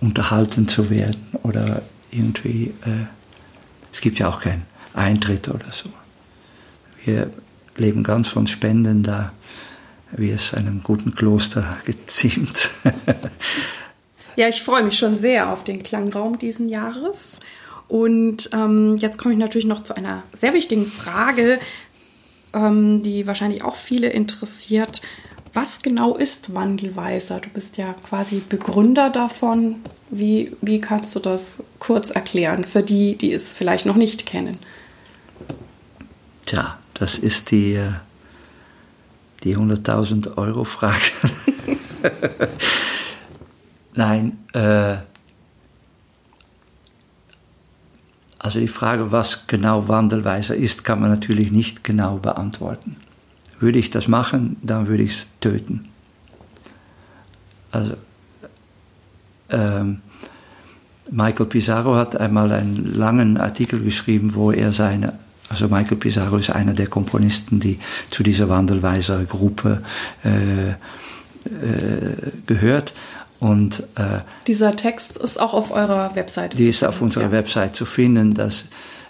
[0.00, 3.06] unterhalten zu werden oder irgendwie, äh,
[3.92, 5.90] es gibt ja auch keinen Eintritt oder so.
[7.04, 7.30] Wir
[7.76, 9.32] leben ganz von Spenden, da
[10.14, 12.70] wie es einem guten Kloster geziemt.
[14.36, 17.40] Ja, ich freue mich schon sehr auf den Klangraum diesen Jahres.
[17.88, 21.60] Und ähm, jetzt komme ich natürlich noch zu einer sehr wichtigen Frage,
[22.54, 25.02] ähm, die wahrscheinlich auch viele interessiert.
[25.52, 27.40] Was genau ist Wandelweiser?
[27.40, 29.76] Du bist ja quasi Begründer davon.
[30.08, 34.58] Wie, wie kannst du das kurz erklären für die, die es vielleicht noch nicht kennen?
[36.46, 37.92] Tja, das ist die, äh,
[39.44, 41.04] die 100.000 Euro Frage.
[43.94, 44.96] Nein, äh,
[48.38, 52.96] also die Frage, was genau Wandelweiser ist, kann man natürlich nicht genau beantworten.
[53.60, 55.88] Würde ich das machen, dann würde ich es töten.
[57.70, 57.94] Also,
[59.50, 60.00] ähm,
[61.10, 65.12] Michael Pizarro hat einmal einen langen Artikel geschrieben, wo er seine
[65.52, 67.78] also Michael Pizarro ist einer der Komponisten, die
[68.08, 69.82] zu dieser Wandelweiser Gruppe
[70.24, 70.76] äh, äh,
[72.46, 72.94] gehört.
[73.42, 76.56] Und, äh, Dieser Text ist auch auf eurer Webseite.
[76.56, 77.32] Die ist auf unserer ja.
[77.32, 78.34] Website zu finden.
[78.34, 78.66] Das,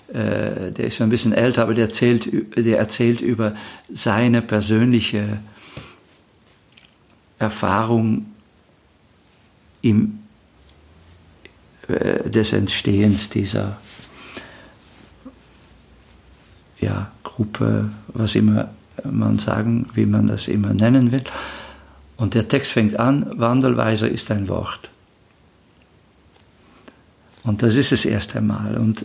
[0.09, 3.55] äh, der ist schon ein bisschen älter, aber der erzählt, der erzählt über
[3.93, 5.41] seine persönliche
[7.39, 8.25] Erfahrung
[9.83, 10.21] im,
[11.89, 13.77] äh, des Entstehens dieser
[16.81, 18.71] ja, Gruppe, was immer
[19.05, 21.25] man sagen, wie man das immer nennen will.
[22.17, 24.91] Und der Text fängt an, Wandelweiser ist ein Wort.
[27.45, 28.77] Und das ist es erst einmal.
[28.77, 29.05] Und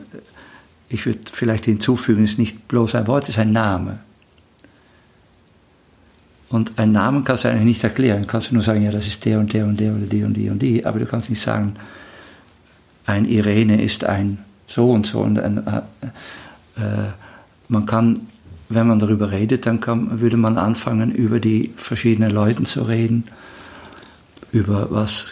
[0.90, 4.00] ich würde vielleicht hinzufügen, es ist nicht bloß ein Wort, es ist ein Name.
[6.50, 8.26] Und einen Namen kannst du eigentlich nicht erklären.
[8.26, 10.34] Kannst du nur sagen, ja, das ist der und der und der oder die und
[10.34, 10.86] die und die.
[10.86, 11.76] Aber du kannst nicht sagen,
[13.06, 15.20] ein Irene ist ein so und so.
[15.20, 15.82] Und ein, äh,
[16.78, 17.08] äh
[17.70, 18.28] man kann,
[18.70, 23.26] wenn man darüber redet, dann kann, würde man anfangen, über die verschiedenen Leute zu reden,
[24.52, 25.28] über was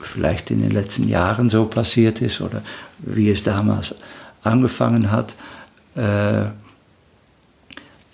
[0.00, 2.62] vielleicht in den letzten Jahren so passiert ist oder
[2.98, 3.94] wie es damals
[4.42, 5.36] angefangen hat.
[5.94, 6.46] Äh,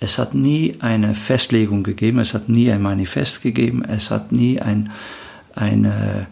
[0.00, 4.60] es hat nie eine Festlegung gegeben, es hat nie ein Manifest gegeben, es hat nie
[4.60, 4.90] ein,
[5.54, 6.26] eine,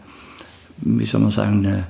[0.77, 1.83] wie soll man sagen, eine,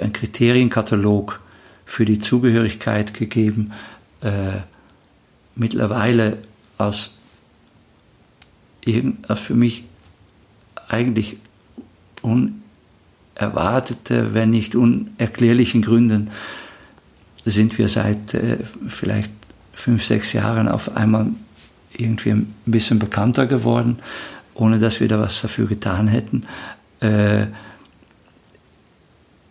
[0.00, 1.40] ein Kriterienkatalog
[1.84, 3.72] für die Zugehörigkeit gegeben
[4.20, 4.60] äh,
[5.54, 6.38] mittlerweile
[6.78, 7.12] aus,
[9.28, 9.84] aus für mich
[10.88, 11.36] eigentlich
[12.22, 16.30] unerwartete, wenn nicht unerklärlichen Gründen
[17.44, 19.30] sind wir seit äh, vielleicht
[19.74, 21.30] fünf, sechs Jahren auf einmal
[21.96, 23.98] irgendwie ein bisschen bekannter geworden,
[24.54, 26.42] ohne dass wir da was dafür getan hätten.
[27.00, 27.46] Äh,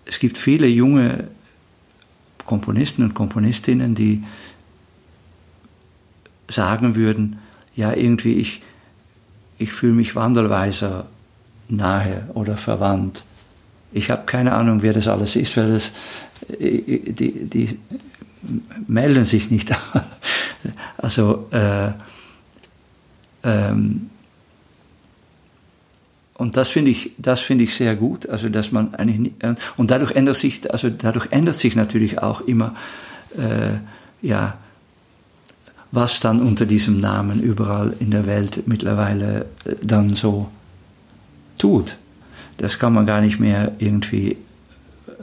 [0.06, 1.28] es gibt viele junge
[2.46, 4.24] Komponisten und Komponistinnen, die
[6.54, 7.40] sagen würden,
[7.76, 8.62] ja, irgendwie ich,
[9.58, 11.08] ich fühle mich Wandelweiser
[11.70, 13.24] nahe oder verwandt.
[13.92, 15.92] Ich habe keine Ahnung, wer das alles ist, weil das,
[16.60, 17.80] äh, die, die
[18.88, 19.72] melden sich nicht.
[20.98, 21.92] also, äh,
[23.44, 24.10] ähm,
[26.36, 28.28] und das finde ich, das ich sehr gut.
[28.28, 32.42] Also, dass man eigentlich, äh, und dadurch ändert sich, also dadurch ändert sich natürlich auch
[32.42, 32.76] immer,
[33.38, 33.78] äh,
[34.26, 34.58] ja,
[35.94, 40.50] was dann unter diesem Namen überall in der Welt mittlerweile äh, dann so
[41.60, 41.98] tut.
[42.58, 44.38] Das kann man gar nicht mehr irgendwie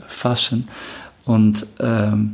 [0.07, 0.63] fassen.
[1.25, 2.31] Und ähm,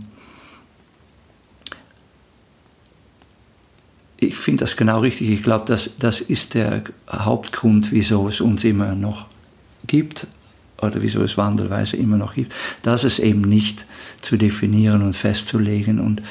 [4.18, 5.32] ich finde das genau richtig.
[5.32, 9.26] Ich glaube, das, das ist der Hauptgrund, wieso es uns immer noch
[9.88, 10.28] gibt
[10.80, 13.88] oder wieso es Wandelweise immer noch gibt, dass es eben nicht
[14.22, 16.22] zu definieren und festzulegen und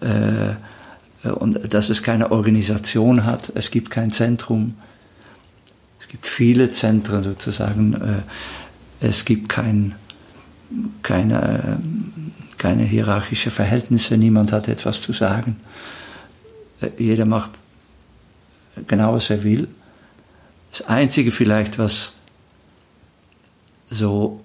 [0.00, 0.56] äh, äh,
[1.30, 3.52] und dass es keine Organisation hat.
[3.54, 4.76] Es gibt kein Zentrum.
[6.00, 7.94] Es gibt viele Zentren sozusagen.
[7.94, 9.94] Äh, es gibt kein,
[11.02, 11.80] keine,
[12.58, 14.16] keine hierarchische Verhältnisse.
[14.16, 15.56] Niemand hat etwas zu sagen.
[16.80, 17.52] Äh, jeder macht
[18.88, 19.68] genau, was er will.
[20.72, 22.14] Das Einzige vielleicht, was
[23.90, 24.42] so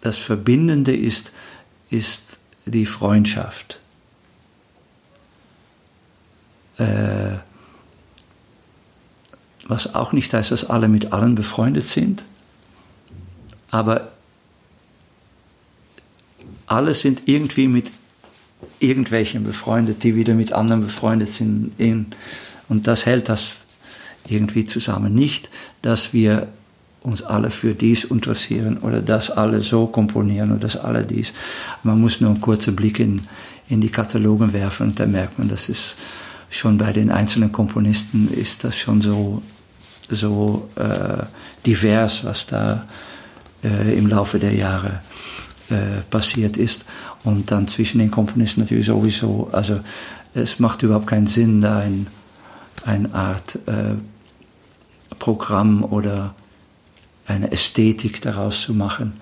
[0.00, 1.32] das Verbindende ist,
[1.90, 3.80] ist die Freundschaft
[6.78, 7.38] äh,
[9.68, 12.22] was auch nicht heißt, dass alle mit allen befreundet sind,
[13.70, 14.12] aber
[16.66, 17.90] alle sind irgendwie mit
[18.80, 21.72] irgendwelchen befreundet, die wieder mit anderen befreundet sind.
[22.68, 23.66] Und das hält das
[24.28, 25.14] irgendwie zusammen.
[25.14, 25.50] Nicht,
[25.82, 26.48] dass wir
[27.02, 31.32] uns alle für dies interessieren oder dass alle so komponieren oder dass alle dies.
[31.82, 33.22] Man muss nur einen kurzen Blick in,
[33.68, 35.96] in die Katalogen werfen und da merkt man, das ist
[36.52, 39.42] schon bei den einzelnen Komponisten ist das schon so,
[40.08, 41.24] so äh,
[41.64, 42.86] divers, was da
[43.64, 45.00] äh, im Laufe der Jahre
[45.70, 46.84] äh, passiert ist.
[47.24, 49.80] Und dann zwischen den Komponisten natürlich sowieso, also
[50.34, 52.06] es macht überhaupt keinen Sinn, da ein,
[52.84, 53.94] eine Art äh,
[55.18, 56.34] Programm oder
[57.26, 59.14] eine Ästhetik daraus zu machen.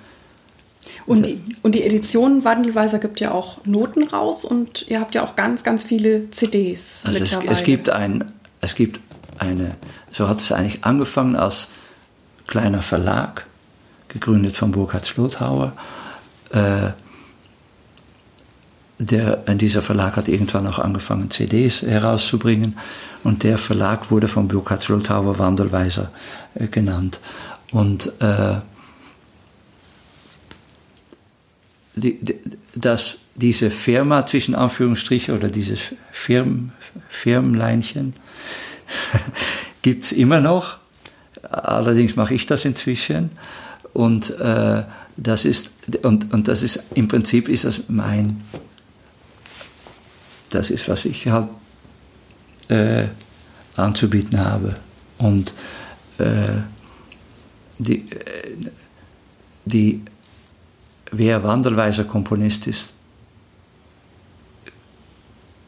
[1.10, 5.24] Und die, und die Edition Wandelweiser gibt ja auch Noten raus und ihr habt ja
[5.24, 7.02] auch ganz, ganz viele CDs.
[7.04, 8.24] Also es, es, gibt ein,
[8.60, 9.00] es gibt
[9.36, 9.74] eine,
[10.12, 11.66] so hat es eigentlich angefangen als
[12.46, 13.44] kleiner Verlag,
[14.06, 15.72] gegründet von Burkhard Schlothauer.
[16.50, 16.90] Äh,
[19.00, 22.78] der, dieser Verlag hat irgendwann auch angefangen, CDs herauszubringen.
[23.24, 26.12] Und der Verlag wurde von Burkhard Schlothauer Wandelweiser
[26.54, 27.18] äh, genannt.
[27.72, 28.56] Und äh,
[32.00, 32.34] die, die,
[32.74, 35.80] dass diese Firma zwischen Anführungsstrichen oder dieses
[36.12, 36.72] Firm,
[37.08, 38.14] Firmenleinchen
[39.82, 40.78] gibt es immer noch.
[41.42, 43.30] Allerdings mache ich das inzwischen.
[43.92, 44.82] Und äh,
[45.16, 45.70] das ist
[46.02, 48.42] und, und das ist im Prinzip ist das mein
[50.48, 51.48] das ist was ich halt
[52.68, 53.06] äh,
[53.76, 54.76] anzubieten habe
[55.18, 55.52] und
[56.18, 56.62] äh,
[57.78, 58.56] die äh,
[59.64, 60.02] die
[61.10, 62.92] wer wandelweiser Komponist ist,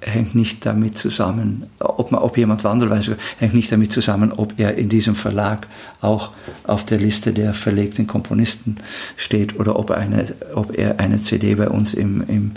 [0.02, 4.76] hängt nicht damit zusammen, ob, man, ob jemand wandelweiser hängt nicht damit zusammen, ob er
[4.76, 5.68] in diesem Verlag
[6.00, 6.30] auch
[6.64, 8.76] auf der Liste der verlegten Komponisten
[9.16, 12.52] steht oder ob, eine, ob er eine CD bei uns im, im,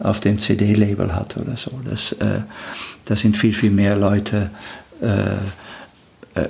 [0.00, 1.70] auf dem CD-Label hat oder so.
[1.88, 2.40] Das, äh,
[3.04, 4.50] das sind viel, viel mehr Leute,
[5.00, 5.34] äh,
[6.34, 6.48] äh,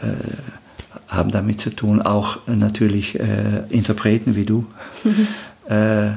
[1.09, 4.67] haben damit zu tun, auch natürlich äh, Interpreten wie du.
[5.69, 6.11] äh,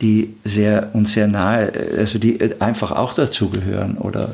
[0.00, 4.32] die sehr uns sehr nahe, also die einfach auch dazugehören oder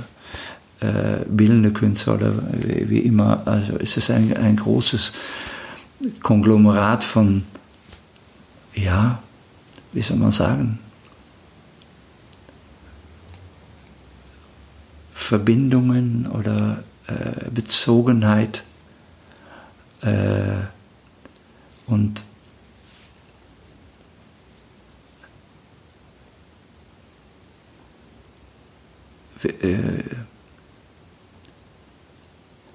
[0.80, 3.42] äh, bildende Künstler oder wie, wie, immer.
[3.44, 5.12] Also es ist ein, ein großes
[6.22, 7.44] Konglomerat von,
[8.74, 9.22] ja,
[9.92, 10.80] wie soll man sagen,
[15.14, 18.64] Verbindungen oder äh, Bezogenheit
[20.00, 20.66] äh,
[21.86, 22.24] und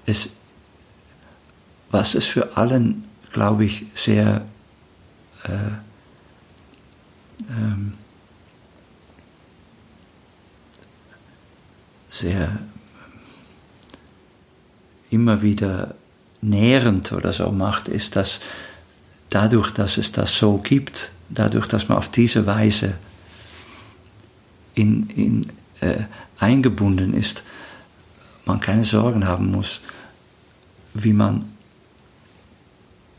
[0.06, 0.30] es,
[1.90, 4.44] was es für allen, glaube ich, sehr
[5.44, 5.50] äh,
[7.50, 7.94] ähm,
[12.10, 12.58] sehr
[15.10, 15.94] immer wieder
[16.40, 18.40] nährend oder so macht, ist, dass
[19.30, 22.94] dadurch, dass es das so gibt, dadurch, dass man auf diese Weise
[24.74, 25.46] in, in
[25.80, 26.04] äh,
[26.38, 27.42] eingebunden ist,
[28.44, 29.80] man keine Sorgen haben muss,
[30.94, 31.52] wie man,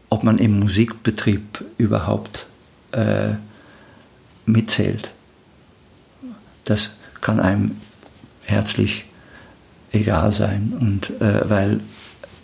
[0.10, 2.48] ob man im Musikbetrieb überhaupt
[2.92, 3.34] äh,
[4.46, 5.12] mitzählt.
[6.64, 6.92] Das
[7.22, 7.78] kann einem
[8.46, 9.06] herzlich
[9.92, 11.82] egal sein, und, äh, weil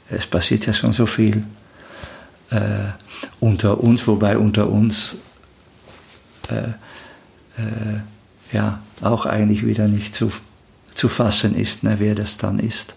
[0.10, 1.44] es passiert ja schon so viel
[2.52, 2.92] äh,
[3.40, 5.16] unter uns, wobei unter uns
[6.50, 6.70] äh,
[7.60, 8.02] äh,
[8.52, 10.32] ja auch eigentlich wieder nicht zu,
[10.94, 12.96] zu fassen ist, ne, wer das dann ist.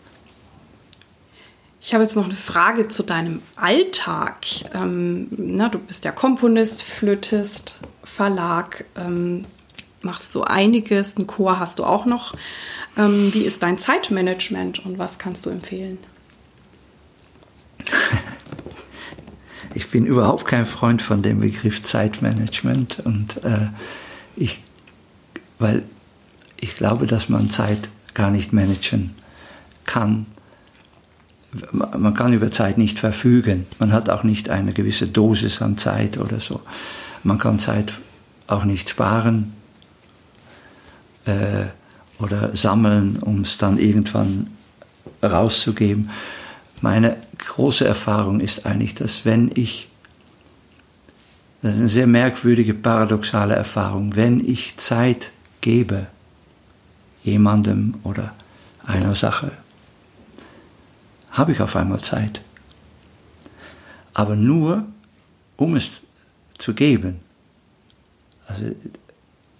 [1.81, 4.47] Ich habe jetzt noch eine Frage zu deinem Alltag.
[4.75, 9.45] Ähm, na, du bist ja Komponist, Flötist, Verlag, ähm,
[10.03, 12.35] machst so einiges, einen Chor hast du auch noch.
[12.97, 15.99] Ähm, wie ist dein Zeitmanagement und was kannst du empfehlen?
[19.75, 23.69] Ich bin überhaupt kein Freund von dem Begriff Zeitmanagement und äh,
[24.35, 24.63] ich,
[25.59, 25.83] weil
[26.57, 29.15] ich glaube, dass man Zeit gar nicht managen
[29.85, 30.27] kann.
[31.73, 33.67] Man kann über Zeit nicht verfügen.
[33.79, 36.61] Man hat auch nicht eine gewisse Dosis an Zeit oder so.
[37.23, 37.93] Man kann Zeit
[38.47, 39.53] auch nicht sparen
[41.25, 41.67] äh,
[42.19, 44.49] oder sammeln, um es dann irgendwann
[45.23, 46.11] rauszugeben.
[46.81, 49.89] Meine große Erfahrung ist eigentlich, dass wenn ich,
[51.63, 56.07] das ist eine sehr merkwürdige, paradoxale Erfahrung, wenn ich Zeit gebe,
[57.25, 58.35] jemandem oder
[58.85, 59.53] einer Sache,
[61.31, 62.41] habe ich auf einmal Zeit.
[64.15, 64.87] Aber nur,
[65.57, 66.03] um es
[66.57, 67.21] zu geben.
[68.47, 68.75] Also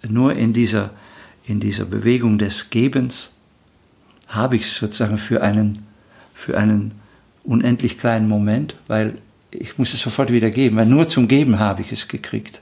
[0.07, 0.91] nur in dieser,
[1.45, 3.31] in dieser Bewegung des Gebens
[4.27, 5.85] habe ich sozusagen für einen,
[6.33, 6.91] für einen
[7.43, 9.15] unendlich kleinen Moment, weil
[9.51, 12.61] ich muss es sofort wieder geben, weil nur zum Geben habe ich es gekriegt.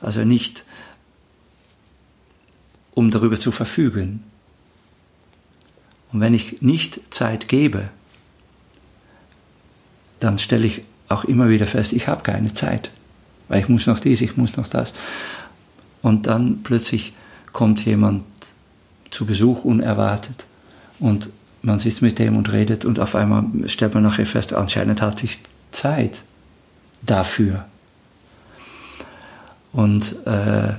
[0.00, 0.64] Also nicht,
[2.94, 4.22] um darüber zu verfügen.
[6.12, 7.88] Und wenn ich nicht Zeit gebe,
[10.20, 12.90] dann stelle ich auch immer wieder fest, ich habe keine Zeit,
[13.48, 14.94] weil ich muss noch dies, ich muss noch das.
[16.02, 17.12] Und dann plötzlich
[17.52, 18.24] kommt jemand
[19.10, 20.46] zu Besuch unerwartet
[20.98, 21.30] und
[21.62, 25.18] man sitzt mit dem und redet und auf einmal stellt man nachher fest, anscheinend hat
[25.18, 25.38] sich
[25.70, 26.22] Zeit
[27.02, 27.64] dafür.
[29.72, 30.74] Und äh,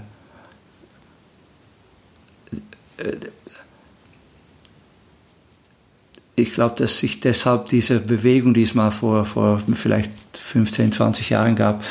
[6.35, 11.29] ich glaube, dass sich deshalb diese Bewegung, die es mal vor, vor vielleicht 15, 20
[11.29, 11.83] Jahren gab,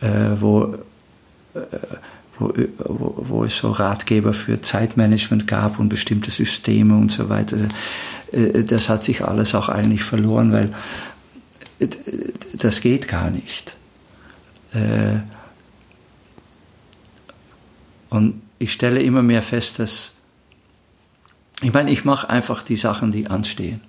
[0.00, 0.76] äh, wo
[1.54, 1.58] äh,
[2.38, 7.58] wo, wo, wo es so Ratgeber für Zeitmanagement gab und bestimmte Systeme und so weiter.
[8.32, 10.72] Äh, das hat sich alles auch eigentlich verloren, weil
[11.78, 11.88] äh,
[12.54, 13.74] das geht gar nicht.
[14.72, 15.20] Äh,
[18.10, 20.12] und ich stelle immer mehr fest, dass
[21.62, 23.80] ich meine, ich mache einfach die Sachen, die anstehen.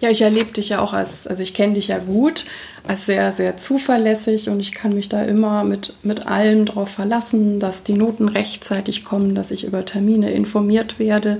[0.00, 2.46] Ja, ich erlebe dich ja auch als, also ich kenne dich ja gut,
[2.86, 7.60] als sehr, sehr zuverlässig und ich kann mich da immer mit, mit allem darauf verlassen,
[7.60, 11.38] dass die Noten rechtzeitig kommen, dass ich über Termine informiert werde.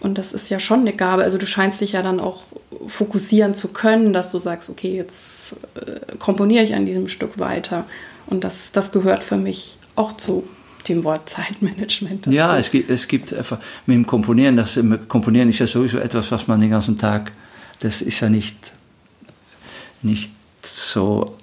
[0.00, 1.24] Und das ist ja schon eine Gabe.
[1.24, 2.42] Also du scheinst dich ja dann auch
[2.86, 7.84] fokussieren zu können, dass du sagst, okay, jetzt äh, komponiere ich an diesem Stück weiter.
[8.26, 10.44] Und das, das gehört für mich auch zu
[10.88, 12.26] dem Wort Zeitmanagement.
[12.26, 12.36] Dazu.
[12.36, 14.78] Ja, es gibt, es gibt einfach mit dem Komponieren, das
[15.08, 17.32] Komponieren ist ja sowieso etwas, was man den ganzen Tag
[17.80, 18.56] das ist ja nicht,
[20.02, 20.32] nicht
[20.62, 21.36] so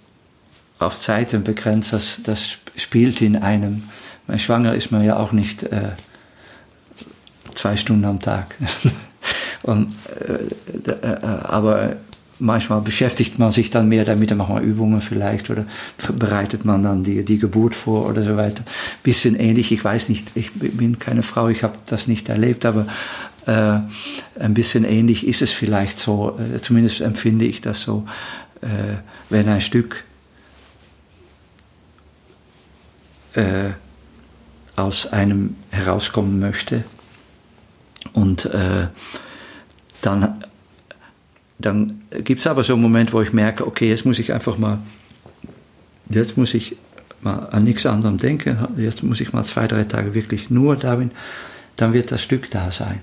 [0.79, 3.83] auf Zeiten begrenzt, das, das spielt in einem.
[4.27, 5.91] Mein Schwanger ist man ja auch nicht äh,
[7.53, 8.55] zwei Stunden am Tag.
[9.63, 9.95] Und,
[10.27, 11.95] äh, äh, aber
[12.39, 15.65] manchmal beschäftigt man sich dann mehr damit, dann macht man Übungen vielleicht oder
[16.13, 18.63] bereitet man dann die, die Geburt vor oder so weiter.
[19.03, 22.87] Bisschen ähnlich, ich weiß nicht, ich bin keine Frau, ich habe das nicht erlebt, aber
[23.45, 23.79] äh,
[24.39, 28.05] ein bisschen ähnlich ist es vielleicht so, äh, zumindest empfinde ich das so,
[28.61, 28.67] äh,
[29.29, 30.03] wenn ein Stück
[33.33, 33.71] äh,
[34.75, 36.83] aus einem herauskommen möchte
[38.13, 38.87] und äh,
[40.01, 40.44] dann,
[41.57, 44.57] dann gibt es aber so einen Moment, wo ich merke, okay, jetzt muss ich einfach
[44.57, 44.79] mal,
[46.09, 46.75] jetzt muss ich
[47.21, 51.11] mal an nichts anderem denken, jetzt muss ich mal zwei, drei Tage wirklich nur darin,
[51.75, 53.01] dann wird das Stück da sein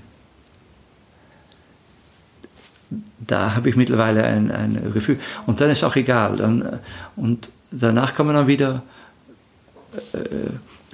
[3.27, 5.19] da habe ich mittlerweile ein, ein Gefühl.
[5.47, 6.37] Und dann ist auch egal.
[6.37, 6.81] Dann,
[7.17, 8.83] und danach kann man dann wieder,
[10.13, 10.19] äh,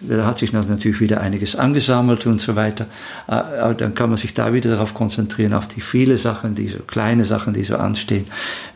[0.03, 2.87] da hat sich natürlich wieder einiges angesammelt und so weiter.
[3.27, 6.79] Aber dann kann man sich da wieder darauf konzentrieren, auf die viele Sachen, die so
[6.81, 8.27] kleine Sachen, die so anstehen,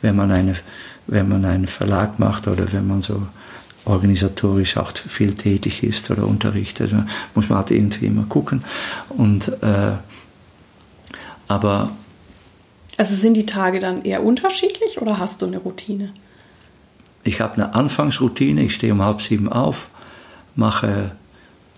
[0.00, 0.56] wenn man, eine,
[1.06, 3.26] wenn man einen Verlag macht oder wenn man so
[3.84, 6.94] organisatorisch auch viel tätig ist oder unterrichtet.
[7.34, 8.64] Muss man halt irgendwie immer gucken.
[9.08, 9.92] Und, äh,
[11.48, 11.90] aber
[12.96, 16.12] Also sind die Tage dann eher unterschiedlich oder hast du eine Routine?
[17.24, 18.62] Ich habe eine Anfangsroutine.
[18.62, 19.88] Ich stehe um halb sieben auf,
[20.54, 21.12] mache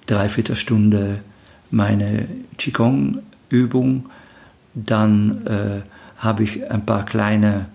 [0.07, 1.21] dreiviertel Stunde
[1.71, 4.11] meine Qigong-Übung.
[4.75, 5.83] Dann äh,
[6.19, 7.67] habe ich ein paar kleine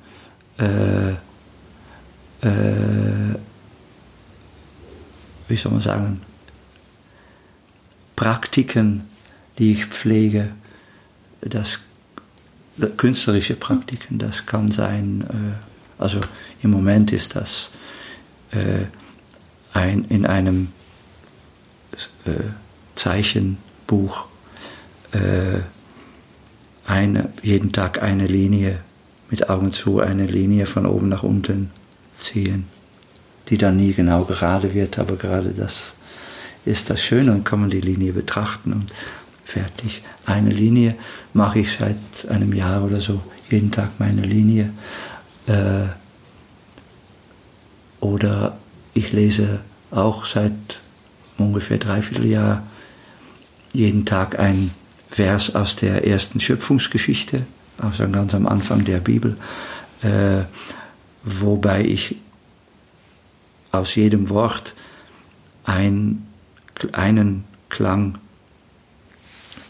[0.58, 1.12] äh,
[2.42, 3.36] äh,
[5.50, 6.22] wie soll man sagen,
[8.16, 9.04] Praktiken,
[9.58, 10.52] die ich pflege,
[11.42, 11.80] das
[12.98, 16.20] künstlerische Praktiken, das kann sein, äh, also
[16.62, 17.72] im Moment ist das
[18.52, 18.86] äh,
[19.74, 20.70] ein, in einem
[22.26, 22.52] äh,
[22.96, 24.26] Zeichenbuch
[25.12, 25.60] äh,
[26.86, 28.80] eine, jeden Tag eine Linie
[29.30, 31.72] mit Augen zu, eine Linie von oben nach unten
[32.18, 32.66] ziehen,
[33.50, 35.94] die dann nie genau gerade wird, aber gerade das
[36.66, 38.94] ist das Schöne und kann man die Linie betrachten und
[39.46, 40.04] fertig.
[40.26, 40.96] Eine Linie
[41.34, 41.96] mache ich seit
[42.30, 44.72] einem Jahr oder so, jeden Tag meine Linie.
[45.48, 45.88] Äh,
[48.00, 48.58] oder
[48.94, 49.60] ich lese
[49.92, 50.80] auch seit
[51.40, 52.64] ungefähr dreiviertel Jahr
[53.74, 54.72] jeden Tag ein
[55.10, 57.46] Vers aus der ersten Schöpfungsgeschichte,
[57.78, 59.38] also ganz am Anfang der Bibel,
[60.02, 60.44] äh,
[61.24, 62.16] wobei ich
[63.72, 64.76] aus jedem Wort
[65.64, 66.28] ein,
[66.92, 68.18] einen Klang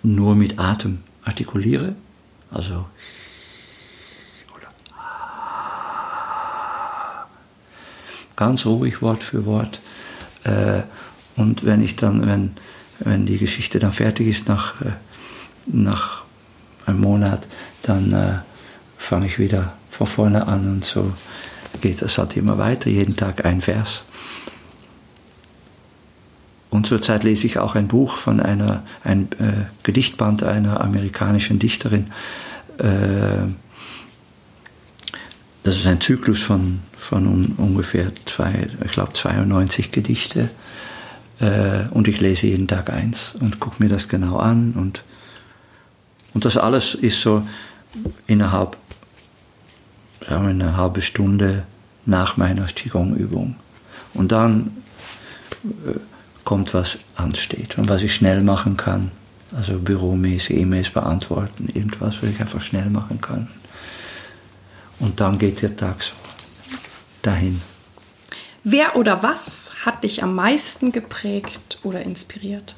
[0.04, 1.96] nur mit Atem artikuliere,
[2.52, 2.86] also
[8.40, 9.82] ganz ruhig Wort für Wort.
[10.46, 10.84] Äh,
[11.40, 12.52] und wenn ich dann, wenn,
[13.00, 14.92] wenn die Geschichte dann fertig ist nach, äh,
[15.68, 16.24] nach
[16.86, 17.48] einem Monat,
[17.82, 18.40] dann äh,
[18.98, 21.14] fange ich wieder von vorne an und so
[21.82, 24.04] geht das halt immer weiter, jeden Tag ein Vers.
[26.70, 32.12] Und zurzeit lese ich auch ein Buch von einer, ein äh, Gedichtband einer amerikanischen Dichterin.
[32.80, 33.48] Äh,
[35.64, 40.50] das ist ein Zyklus von, von un, ungefähr zwei, ich glaube 92 Gedichte.
[41.40, 44.74] Äh, und ich lese jeden Tag eins und gucke mir das genau an.
[44.74, 45.04] Und,
[46.34, 47.48] und das alles ist so
[48.28, 48.78] innerhalb,
[50.28, 51.66] sagen wir, eine halbe Stunde
[52.06, 53.56] nach meiner Qigong-Übung.
[54.14, 54.72] Und dann
[55.64, 56.00] äh,
[56.44, 59.12] kommt, was ansteht und was ich schnell machen kann.
[59.56, 63.48] Also büromäßig E-Mails beantworten, irgendwas, was ich einfach schnell machen kann.
[65.00, 66.14] Und dann geht der Tag so
[67.22, 67.62] dahin.
[68.72, 72.76] Wer oder was hat dich am meisten geprägt oder inspiriert?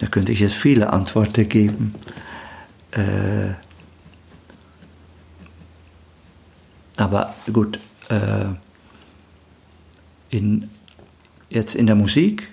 [0.00, 1.94] Da könnte ich jetzt viele Antworten geben.
[2.90, 3.54] Äh,
[6.96, 8.46] Aber gut, äh,
[10.30, 10.70] in,
[11.50, 12.48] jetzt in der Musik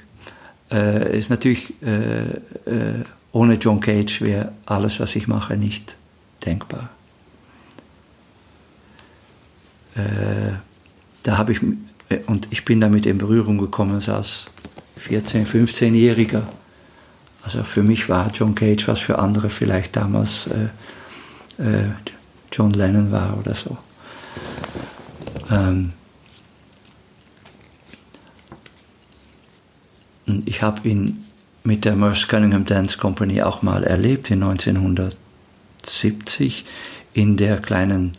[0.71, 2.34] äh, ist natürlich äh,
[2.65, 3.03] äh
[3.34, 5.97] ohne John Cage wäre alles, was ich mache, nicht
[6.45, 6.89] denkbar.
[9.95, 10.53] Äh,
[11.23, 11.61] da habe ich,
[12.09, 14.45] äh, und ich bin damit in Berührung gekommen als
[15.05, 16.43] 14-, 15-Jähriger.
[17.43, 20.49] Also für mich war John Cage, was für andere vielleicht damals
[22.51, 23.77] John Lennon war oder so.
[25.51, 25.93] Ähm,
[30.45, 31.22] ich habe ihn
[31.64, 36.66] mit der Merce Cunningham Dance Company auch mal erlebt in 1970
[37.14, 38.11] in der kleinen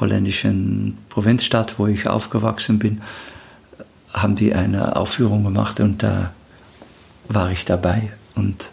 [0.00, 3.02] holländischen Provinzstadt, wo ich aufgewachsen bin,
[4.12, 6.32] haben die eine Aufführung gemacht und da
[7.28, 8.12] war ich dabei.
[8.34, 8.70] Und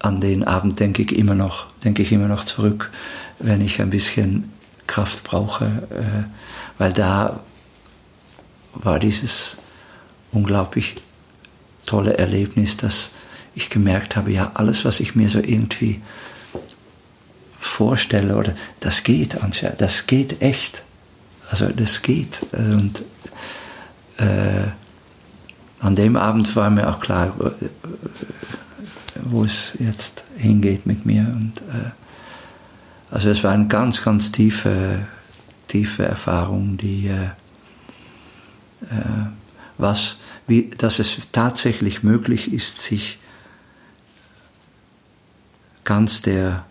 [0.00, 2.90] an den Abend denke ich immer noch, denke ich immer noch zurück,
[3.38, 4.52] wenn ich ein bisschen
[4.86, 6.24] Kraft brauche, äh,
[6.78, 7.40] weil da
[8.74, 9.56] war dieses
[10.32, 10.96] unglaublich
[11.86, 13.10] tolle Erlebnis, dass
[13.54, 16.02] ich gemerkt habe, ja, alles, was ich mir so irgendwie
[17.58, 20.82] vorstelle, oder das geht, anscheinend, das geht echt.
[21.50, 22.40] Also das geht.
[22.52, 23.02] Und
[24.18, 24.68] äh,
[25.80, 27.66] an dem Abend war mir auch klar, äh,
[29.24, 31.20] wo es jetzt hingeht mit mir.
[31.20, 31.90] Und äh,
[33.10, 35.06] also es war eine ganz, ganz tiefe,
[35.68, 37.26] tiefe Erfahrung, die äh,
[38.90, 39.26] äh,
[39.78, 40.16] was,
[40.46, 43.18] wie, dass es tatsächlich möglich ist, sich
[45.84, 46.64] ganz der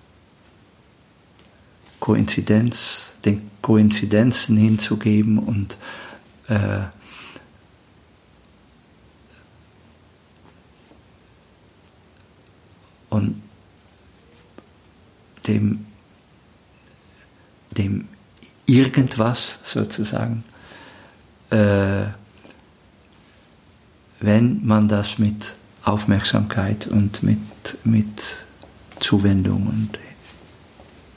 [1.99, 5.77] Koinzidenz, den Koinzidenzen hinzugeben und
[6.47, 6.81] äh,
[13.09, 13.41] und
[15.47, 15.85] dem
[17.71, 18.07] dem
[18.65, 20.43] irgendwas sozusagen
[21.49, 22.05] äh,
[24.25, 25.53] wenn man das mit
[25.83, 27.37] Aufmerksamkeit und mit,
[27.83, 28.45] mit
[28.99, 29.99] Zuwendung und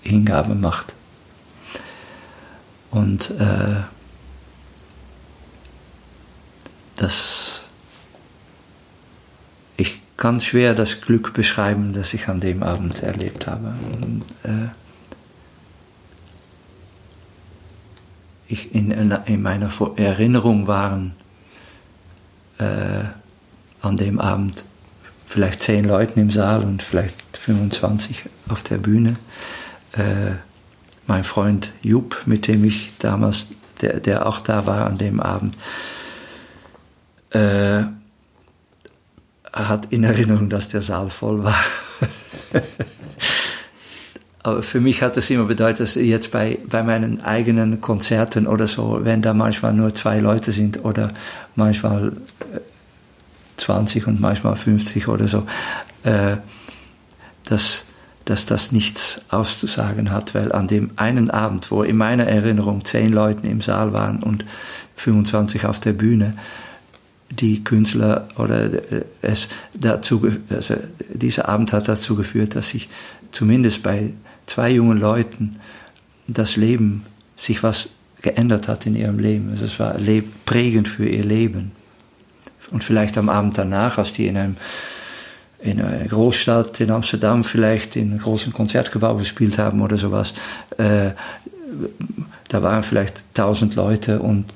[0.02, 0.94] Hingabe macht.
[2.90, 3.80] Und äh,
[6.96, 7.62] das,
[9.78, 13.72] ich kann schwer das Glück beschreiben, das ich an dem Abend erlebt habe.
[14.02, 14.68] Und, äh,
[18.48, 21.14] ich in, in meiner Erinnerung waren
[22.58, 23.04] äh,
[23.80, 24.64] an dem Abend
[25.26, 29.16] vielleicht zehn Leuten im Saal und vielleicht 25 auf der Bühne.
[29.92, 30.36] Äh,
[31.06, 33.46] mein Freund Jupp, mit dem ich damals,
[33.80, 35.56] der, der auch da war an dem Abend,
[37.30, 37.82] äh,
[39.52, 41.64] hat in Erinnerung, dass der Saal voll war.
[44.42, 48.68] Aber für mich hat es immer bedeutet, dass jetzt bei, bei meinen eigenen Konzerten oder
[48.68, 51.12] so, wenn da manchmal nur zwei Leute sind oder
[51.56, 52.12] manchmal
[53.56, 55.46] 20 und manchmal 50 oder so,
[56.04, 56.36] äh,
[57.44, 57.84] dass,
[58.24, 63.12] dass das nichts auszusagen hat, weil an dem einen Abend, wo in meiner Erinnerung zehn
[63.12, 64.44] Leute im Saal waren und
[64.96, 66.34] 25 auf der Bühne,
[67.30, 70.74] die Künstler oder äh, es dazu, also
[71.12, 72.88] dieser Abend hat dazu geführt, dass sich
[73.30, 74.12] zumindest bei
[74.48, 75.52] zwei jungen Leuten
[76.26, 77.04] das Leben,
[77.36, 77.90] sich was
[78.22, 79.50] geändert hat in ihrem Leben.
[79.50, 79.96] Also es war
[80.44, 81.72] prägend für ihr Leben.
[82.70, 84.56] Und vielleicht am Abend danach, als die in einem
[85.60, 90.32] in einer Großstadt in Amsterdam vielleicht in einem großen Konzertgebäude gespielt haben oder sowas,
[90.76, 91.10] äh,
[92.48, 94.46] da waren vielleicht tausend Leute und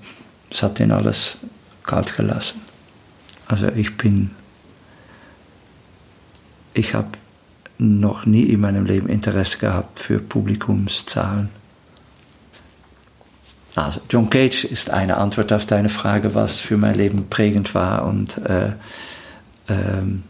[0.48, 1.38] es hat den alles
[1.82, 2.60] kalt gelassen.
[3.48, 4.30] Also ich bin,
[6.72, 7.08] ich habe
[7.82, 11.50] noch nie in meinem Leben Interesse gehabt für Publikumszahlen.
[13.74, 18.04] Also John Cage ist eine Antwort auf deine Frage, was für mein Leben prägend war
[18.06, 18.72] und äh,
[19.68, 20.24] ähm,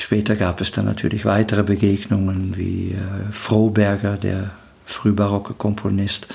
[0.00, 4.52] Später gab es dann natürlich weitere Begegnungen wie äh, Froberger, der
[4.86, 6.28] frühbarocke Komponist,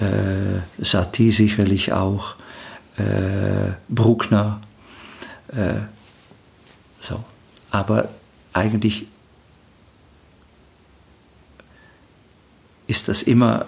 [0.00, 2.34] äh, Satie sicherlich auch,
[2.96, 4.62] äh, Bruckner.
[5.48, 5.82] Äh,
[7.00, 7.22] so.
[7.70, 8.08] Aber
[8.52, 9.06] eigentlich
[12.86, 13.66] ist das immer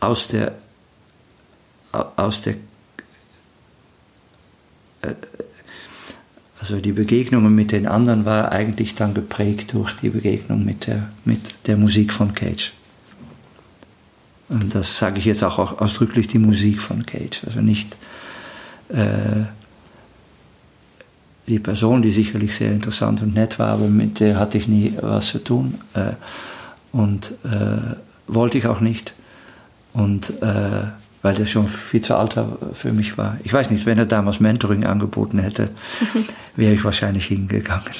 [0.00, 0.54] aus der,
[1.92, 2.54] aus der
[5.02, 5.14] äh,
[6.60, 11.10] also die Begegnungen mit den anderen war eigentlich dann geprägt durch die Begegnung mit der,
[11.26, 12.72] mit der Musik von Cage.
[14.48, 17.42] Und das sage ich jetzt auch ausdrücklich die Musik von Cage.
[17.44, 17.94] Also nicht
[18.88, 19.44] äh,
[21.46, 24.94] die Person, die sicherlich sehr interessant und nett war, aber mit der hatte ich nie
[25.00, 25.74] was zu tun.
[25.94, 26.12] Äh,
[26.92, 29.14] und äh, wollte ich auch nicht.
[29.92, 30.84] Und äh,
[31.22, 32.36] weil der schon viel zu alt
[32.74, 33.38] für mich war.
[33.44, 35.70] Ich weiß nicht, wenn er damals Mentoring angeboten hätte,
[36.56, 37.94] wäre ich wahrscheinlich hingegangen.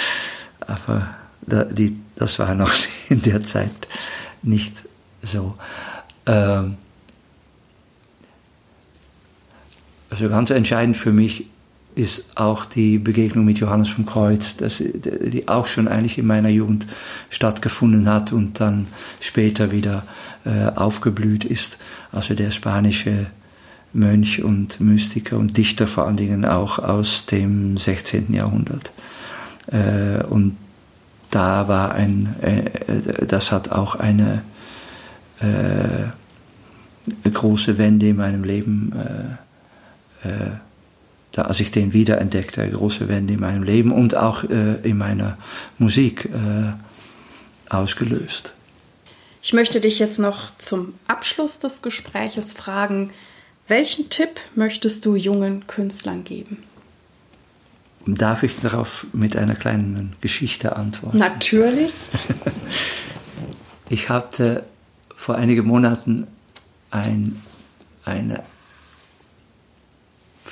[0.60, 1.08] Aber
[1.46, 2.72] da, die, das war noch
[3.08, 3.70] in der Zeit
[4.42, 4.84] nicht
[5.22, 5.54] so.
[6.26, 6.76] Ähm,
[10.10, 11.46] also ganz entscheidend für mich
[11.98, 16.48] ist auch die Begegnung mit Johannes vom Kreuz, das, die auch schon eigentlich in meiner
[16.48, 16.86] Jugend
[17.28, 18.86] stattgefunden hat und dann
[19.20, 20.04] später wieder
[20.44, 21.78] äh, aufgeblüht ist.
[22.12, 23.26] Also der spanische
[23.92, 28.32] Mönch und Mystiker und Dichter vor allen Dingen auch aus dem 16.
[28.32, 28.92] Jahrhundert.
[29.66, 30.56] Äh, und
[31.30, 34.42] da war ein, äh, das hat auch eine
[35.40, 36.12] äh,
[37.28, 38.92] große Wende in meinem Leben
[40.22, 40.50] äh, äh,
[41.38, 44.98] da, als ich den wiederentdeckte, eine große Wende in meinem Leben und auch äh, in
[44.98, 45.38] meiner
[45.78, 46.72] Musik äh,
[47.72, 48.52] ausgelöst.
[49.40, 53.12] Ich möchte dich jetzt noch zum Abschluss des Gespräches fragen,
[53.68, 56.64] welchen Tipp möchtest du jungen Künstlern geben?
[58.06, 61.18] Darf ich darauf mit einer kleinen Geschichte antworten?
[61.18, 61.92] Natürlich.
[63.90, 64.64] Ich hatte
[65.16, 66.26] vor einigen Monaten
[66.90, 67.40] ein,
[68.04, 68.42] eine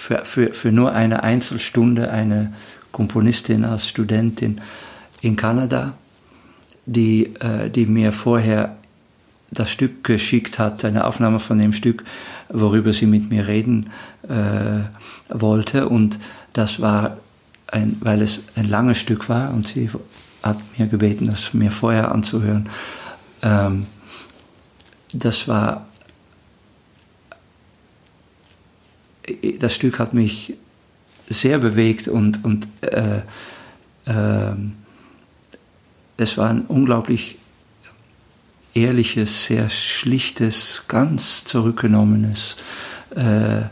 [0.06, 2.52] für, für, für nur eine Einzelstunde eine
[2.92, 4.60] Komponistin als Studentin
[5.20, 5.94] in Kanada,
[6.84, 8.76] die, äh, die mir vorher
[9.50, 12.04] das Stück geschickt hat, eine Aufnahme von dem Stück,
[12.48, 13.90] worüber sie mit mir reden
[14.28, 14.84] äh,
[15.28, 15.88] wollte.
[15.88, 16.20] Und
[16.52, 17.16] das war,
[17.66, 19.90] ein, weil es ein langes Stück war und sie
[20.44, 22.68] hat mir gebeten, das mir vorher anzuhören.
[23.42, 23.86] Ähm,
[25.12, 25.88] das war
[29.58, 30.54] das Stück hat mich
[31.28, 33.18] sehr bewegt und, und äh,
[34.06, 34.54] äh,
[36.16, 37.38] es war ein unglaublich
[38.74, 42.56] ehrliches, sehr schlichtes, ganz zurückgenommenes,
[43.14, 43.62] äh,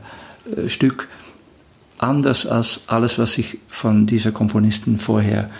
[0.68, 1.08] Stück
[1.98, 5.50] anders als alles, was ich von dieser Komponistin vorher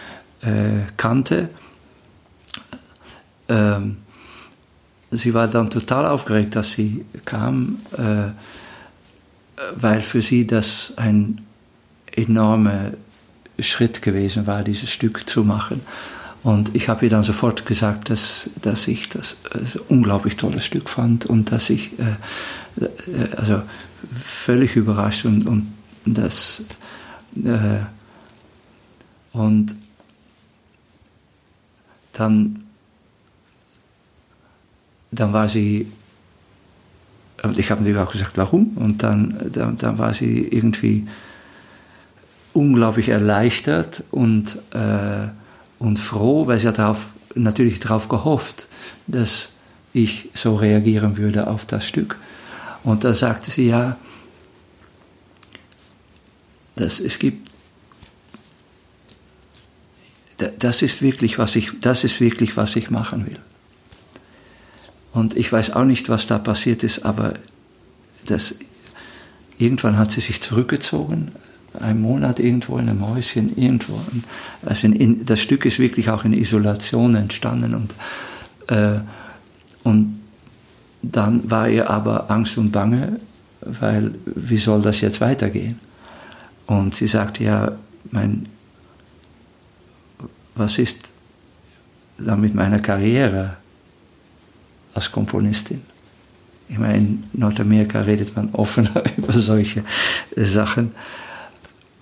[0.42, 1.48] äh, kannte.
[3.48, 3.98] Ähm,
[5.10, 8.30] sie war dann total aufgeregt, dass sie kam, äh,
[9.76, 11.40] weil für sie das ein
[12.12, 12.92] enormer
[13.58, 15.80] Schritt gewesen war, dieses Stück zu machen.
[16.42, 20.90] Und ich habe ihr dann sofort gesagt, dass, dass ich das ein unglaublich tolles Stück
[20.90, 23.62] fand und dass ich äh, äh, also
[24.22, 25.72] völlig überrascht und, und
[26.04, 26.62] das
[27.36, 27.78] äh,
[29.32, 29.74] und
[32.12, 32.64] dann
[35.10, 35.90] dann war sie
[37.56, 41.06] ich habe natürlich auch gesagt, warum und dann, dann, dann war sie irgendwie
[42.52, 45.28] unglaublich erleichtert und äh,
[45.78, 48.68] und froh, weil sie hat darauf, natürlich darauf gehofft,
[49.06, 49.50] dass
[49.92, 52.16] ich so reagieren würde auf das Stück.
[52.82, 53.96] Und da sagte sie, ja,
[56.74, 57.50] dass es gibt,
[60.58, 63.38] das ist wirklich, was ich, das ist wirklich, was ich machen will.
[65.14, 67.34] Und ich weiß auch nicht, was da passiert ist, aber
[68.26, 68.54] das,
[69.58, 71.30] irgendwann hat sie sich zurückgezogen,
[71.78, 74.00] ein Monat irgendwo in einem Häuschen, irgendwo.
[74.66, 77.74] Also in, das Stück ist wirklich auch in Isolation entstanden.
[77.74, 77.94] Und,
[78.68, 79.00] äh,
[79.84, 80.20] und
[81.02, 83.20] dann war ihr aber Angst und Bange,
[83.60, 85.78] weil wie soll das jetzt weitergehen?
[86.66, 87.72] Und sie sagte, ja,
[88.10, 88.46] mein,
[90.56, 91.08] was ist
[92.18, 93.58] dann mit meiner Karriere
[94.94, 95.82] als Komponistin?
[96.68, 99.84] Ich meine, in Nordamerika redet man offener über solche
[100.36, 100.92] Sachen.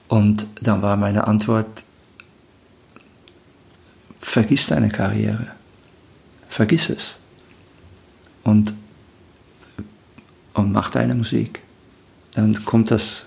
[0.09, 1.67] Und dann war meine Antwort,
[4.21, 5.49] vergiss deine Karriere.
[6.49, 7.17] Vergiss es.
[8.45, 8.75] Und,
[10.55, 11.61] und mach deine Musik.
[12.33, 13.27] Dann kommt das,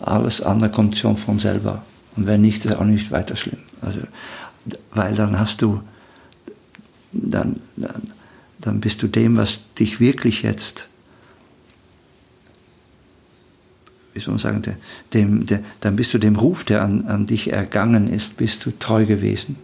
[0.00, 1.84] alles andere kommt schon von selber.
[2.16, 3.58] Und wenn nicht, ist auch nicht weiter schlimm.
[3.82, 4.00] Also,
[4.94, 5.82] weil dann hast du,
[7.12, 8.12] dann, dann,
[8.66, 10.88] dann bist du dem, was dich wirklich jetzt
[14.16, 14.62] wie soll man sagen,
[15.12, 18.70] dem, dem, dann bist du dem Ruf, der an, an dich ergangen ist, bist du
[18.70, 19.56] treu gewesen.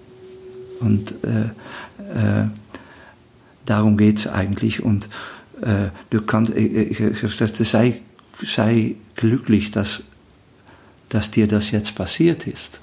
[0.78, 1.44] Und äh,
[2.12, 2.48] äh,
[3.64, 4.82] darum geht es eigentlich.
[4.82, 5.08] Und
[5.62, 8.02] äh, du kannst, ich, ich, sei,
[8.44, 10.04] sei glücklich, dass,
[11.08, 12.80] dass dir das jetzt passiert ist.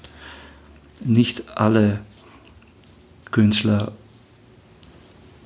[1.04, 2.00] Nicht alle
[3.30, 3.92] Künstler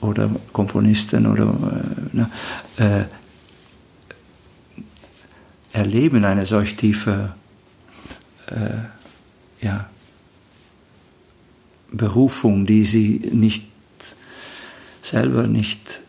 [0.04, 2.30] oder Komponisten oder äh, ne,
[2.76, 3.04] äh,
[5.72, 7.34] erleben eine solch tiefe
[8.46, 9.88] äh, ja,
[11.90, 13.66] Berufung, die sie nicht
[15.02, 16.00] selber nicht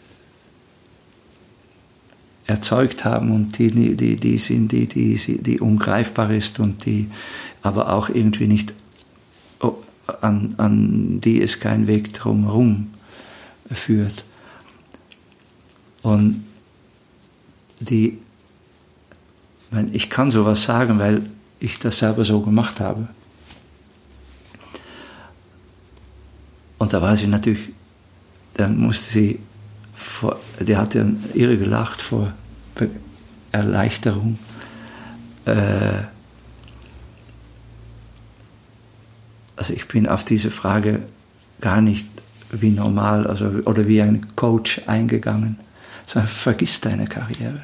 [2.48, 7.10] erzeugt haben und die, die, die sind, die, die, die ungreifbar ist und die
[7.64, 8.74] aber auch irgendwie nicht,
[10.22, 12.95] an, an die es kein Weg drumherum
[13.72, 14.24] führt.
[16.02, 16.46] Und
[17.80, 18.20] die
[19.92, 23.08] ich kann sowas sagen, weil ich das selber so gemacht habe.
[26.78, 27.72] Und da war sie natürlich,
[28.54, 29.40] dann musste sie,
[29.96, 32.34] vor, die hatte irre gelacht vor
[33.52, 34.38] Erleichterung.
[35.46, 36.04] Äh,
[39.56, 41.04] also ich bin auf diese Frage
[41.62, 42.08] gar nicht
[42.52, 45.58] wie normal also, oder wie ein Coach eingegangen.
[46.08, 47.62] Sondern vergiss deine Karriere.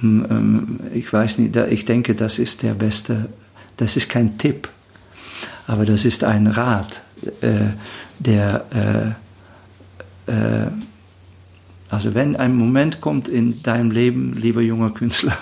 [0.00, 3.28] Hm, ähm, ich weiß nicht, ich denke, das ist der beste,
[3.76, 4.68] das ist kein Tipp,
[5.66, 7.02] aber das ist ein Rat,
[7.40, 7.70] äh,
[8.18, 9.16] der,
[10.28, 10.66] äh, äh,
[11.90, 15.38] also wenn ein Moment kommt in deinem Leben, lieber junger Künstler,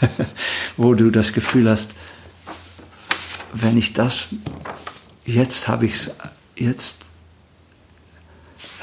[0.76, 1.92] wo du das Gefühl hast,
[3.54, 4.28] wenn ich das,
[5.24, 6.10] jetzt habe ich es,
[6.56, 7.05] jetzt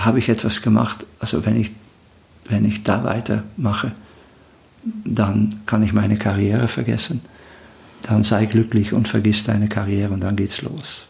[0.06, 1.72] habe ich etwas gemacht, also wenn ich,
[2.45, 3.91] wenn ich da weitermache,
[5.06, 7.22] dann kann ich meine Karriere vergessen.
[8.01, 11.08] Dann sei glücklich und vergiss deine Karriere und dann geht's los.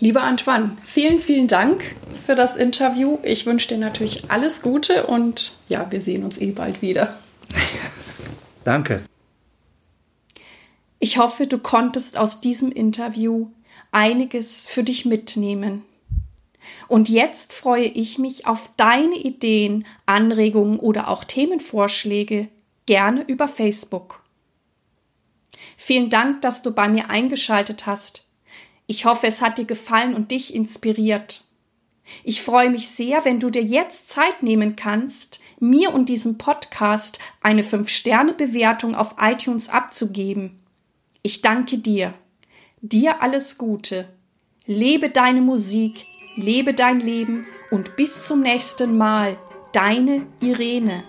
[0.00, 1.82] Lieber Antoine, vielen, vielen Dank
[2.24, 3.18] für das Interview.
[3.22, 7.18] Ich wünsche dir natürlich alles Gute und ja, wir sehen uns eh bald wieder.
[8.64, 9.02] Danke.
[11.00, 13.48] Ich hoffe, du konntest aus diesem Interview
[13.90, 15.82] einiges für dich mitnehmen.
[16.88, 22.48] Und jetzt freue ich mich auf deine Ideen, Anregungen oder auch Themenvorschläge
[22.86, 24.22] gerne über Facebook.
[25.76, 28.26] Vielen Dank, dass du bei mir eingeschaltet hast.
[28.86, 31.44] Ich hoffe, es hat dir gefallen und dich inspiriert.
[32.24, 37.18] Ich freue mich sehr, wenn du dir jetzt Zeit nehmen kannst, mir und diesem Podcast
[37.42, 40.58] eine 5-Sterne-Bewertung auf iTunes abzugeben.
[41.22, 42.14] Ich danke dir.
[42.80, 44.08] Dir alles Gute.
[44.66, 46.06] Lebe deine Musik,
[46.38, 49.36] lebe dein Leben und bis zum nächsten Mal,
[49.72, 51.02] deine Irene.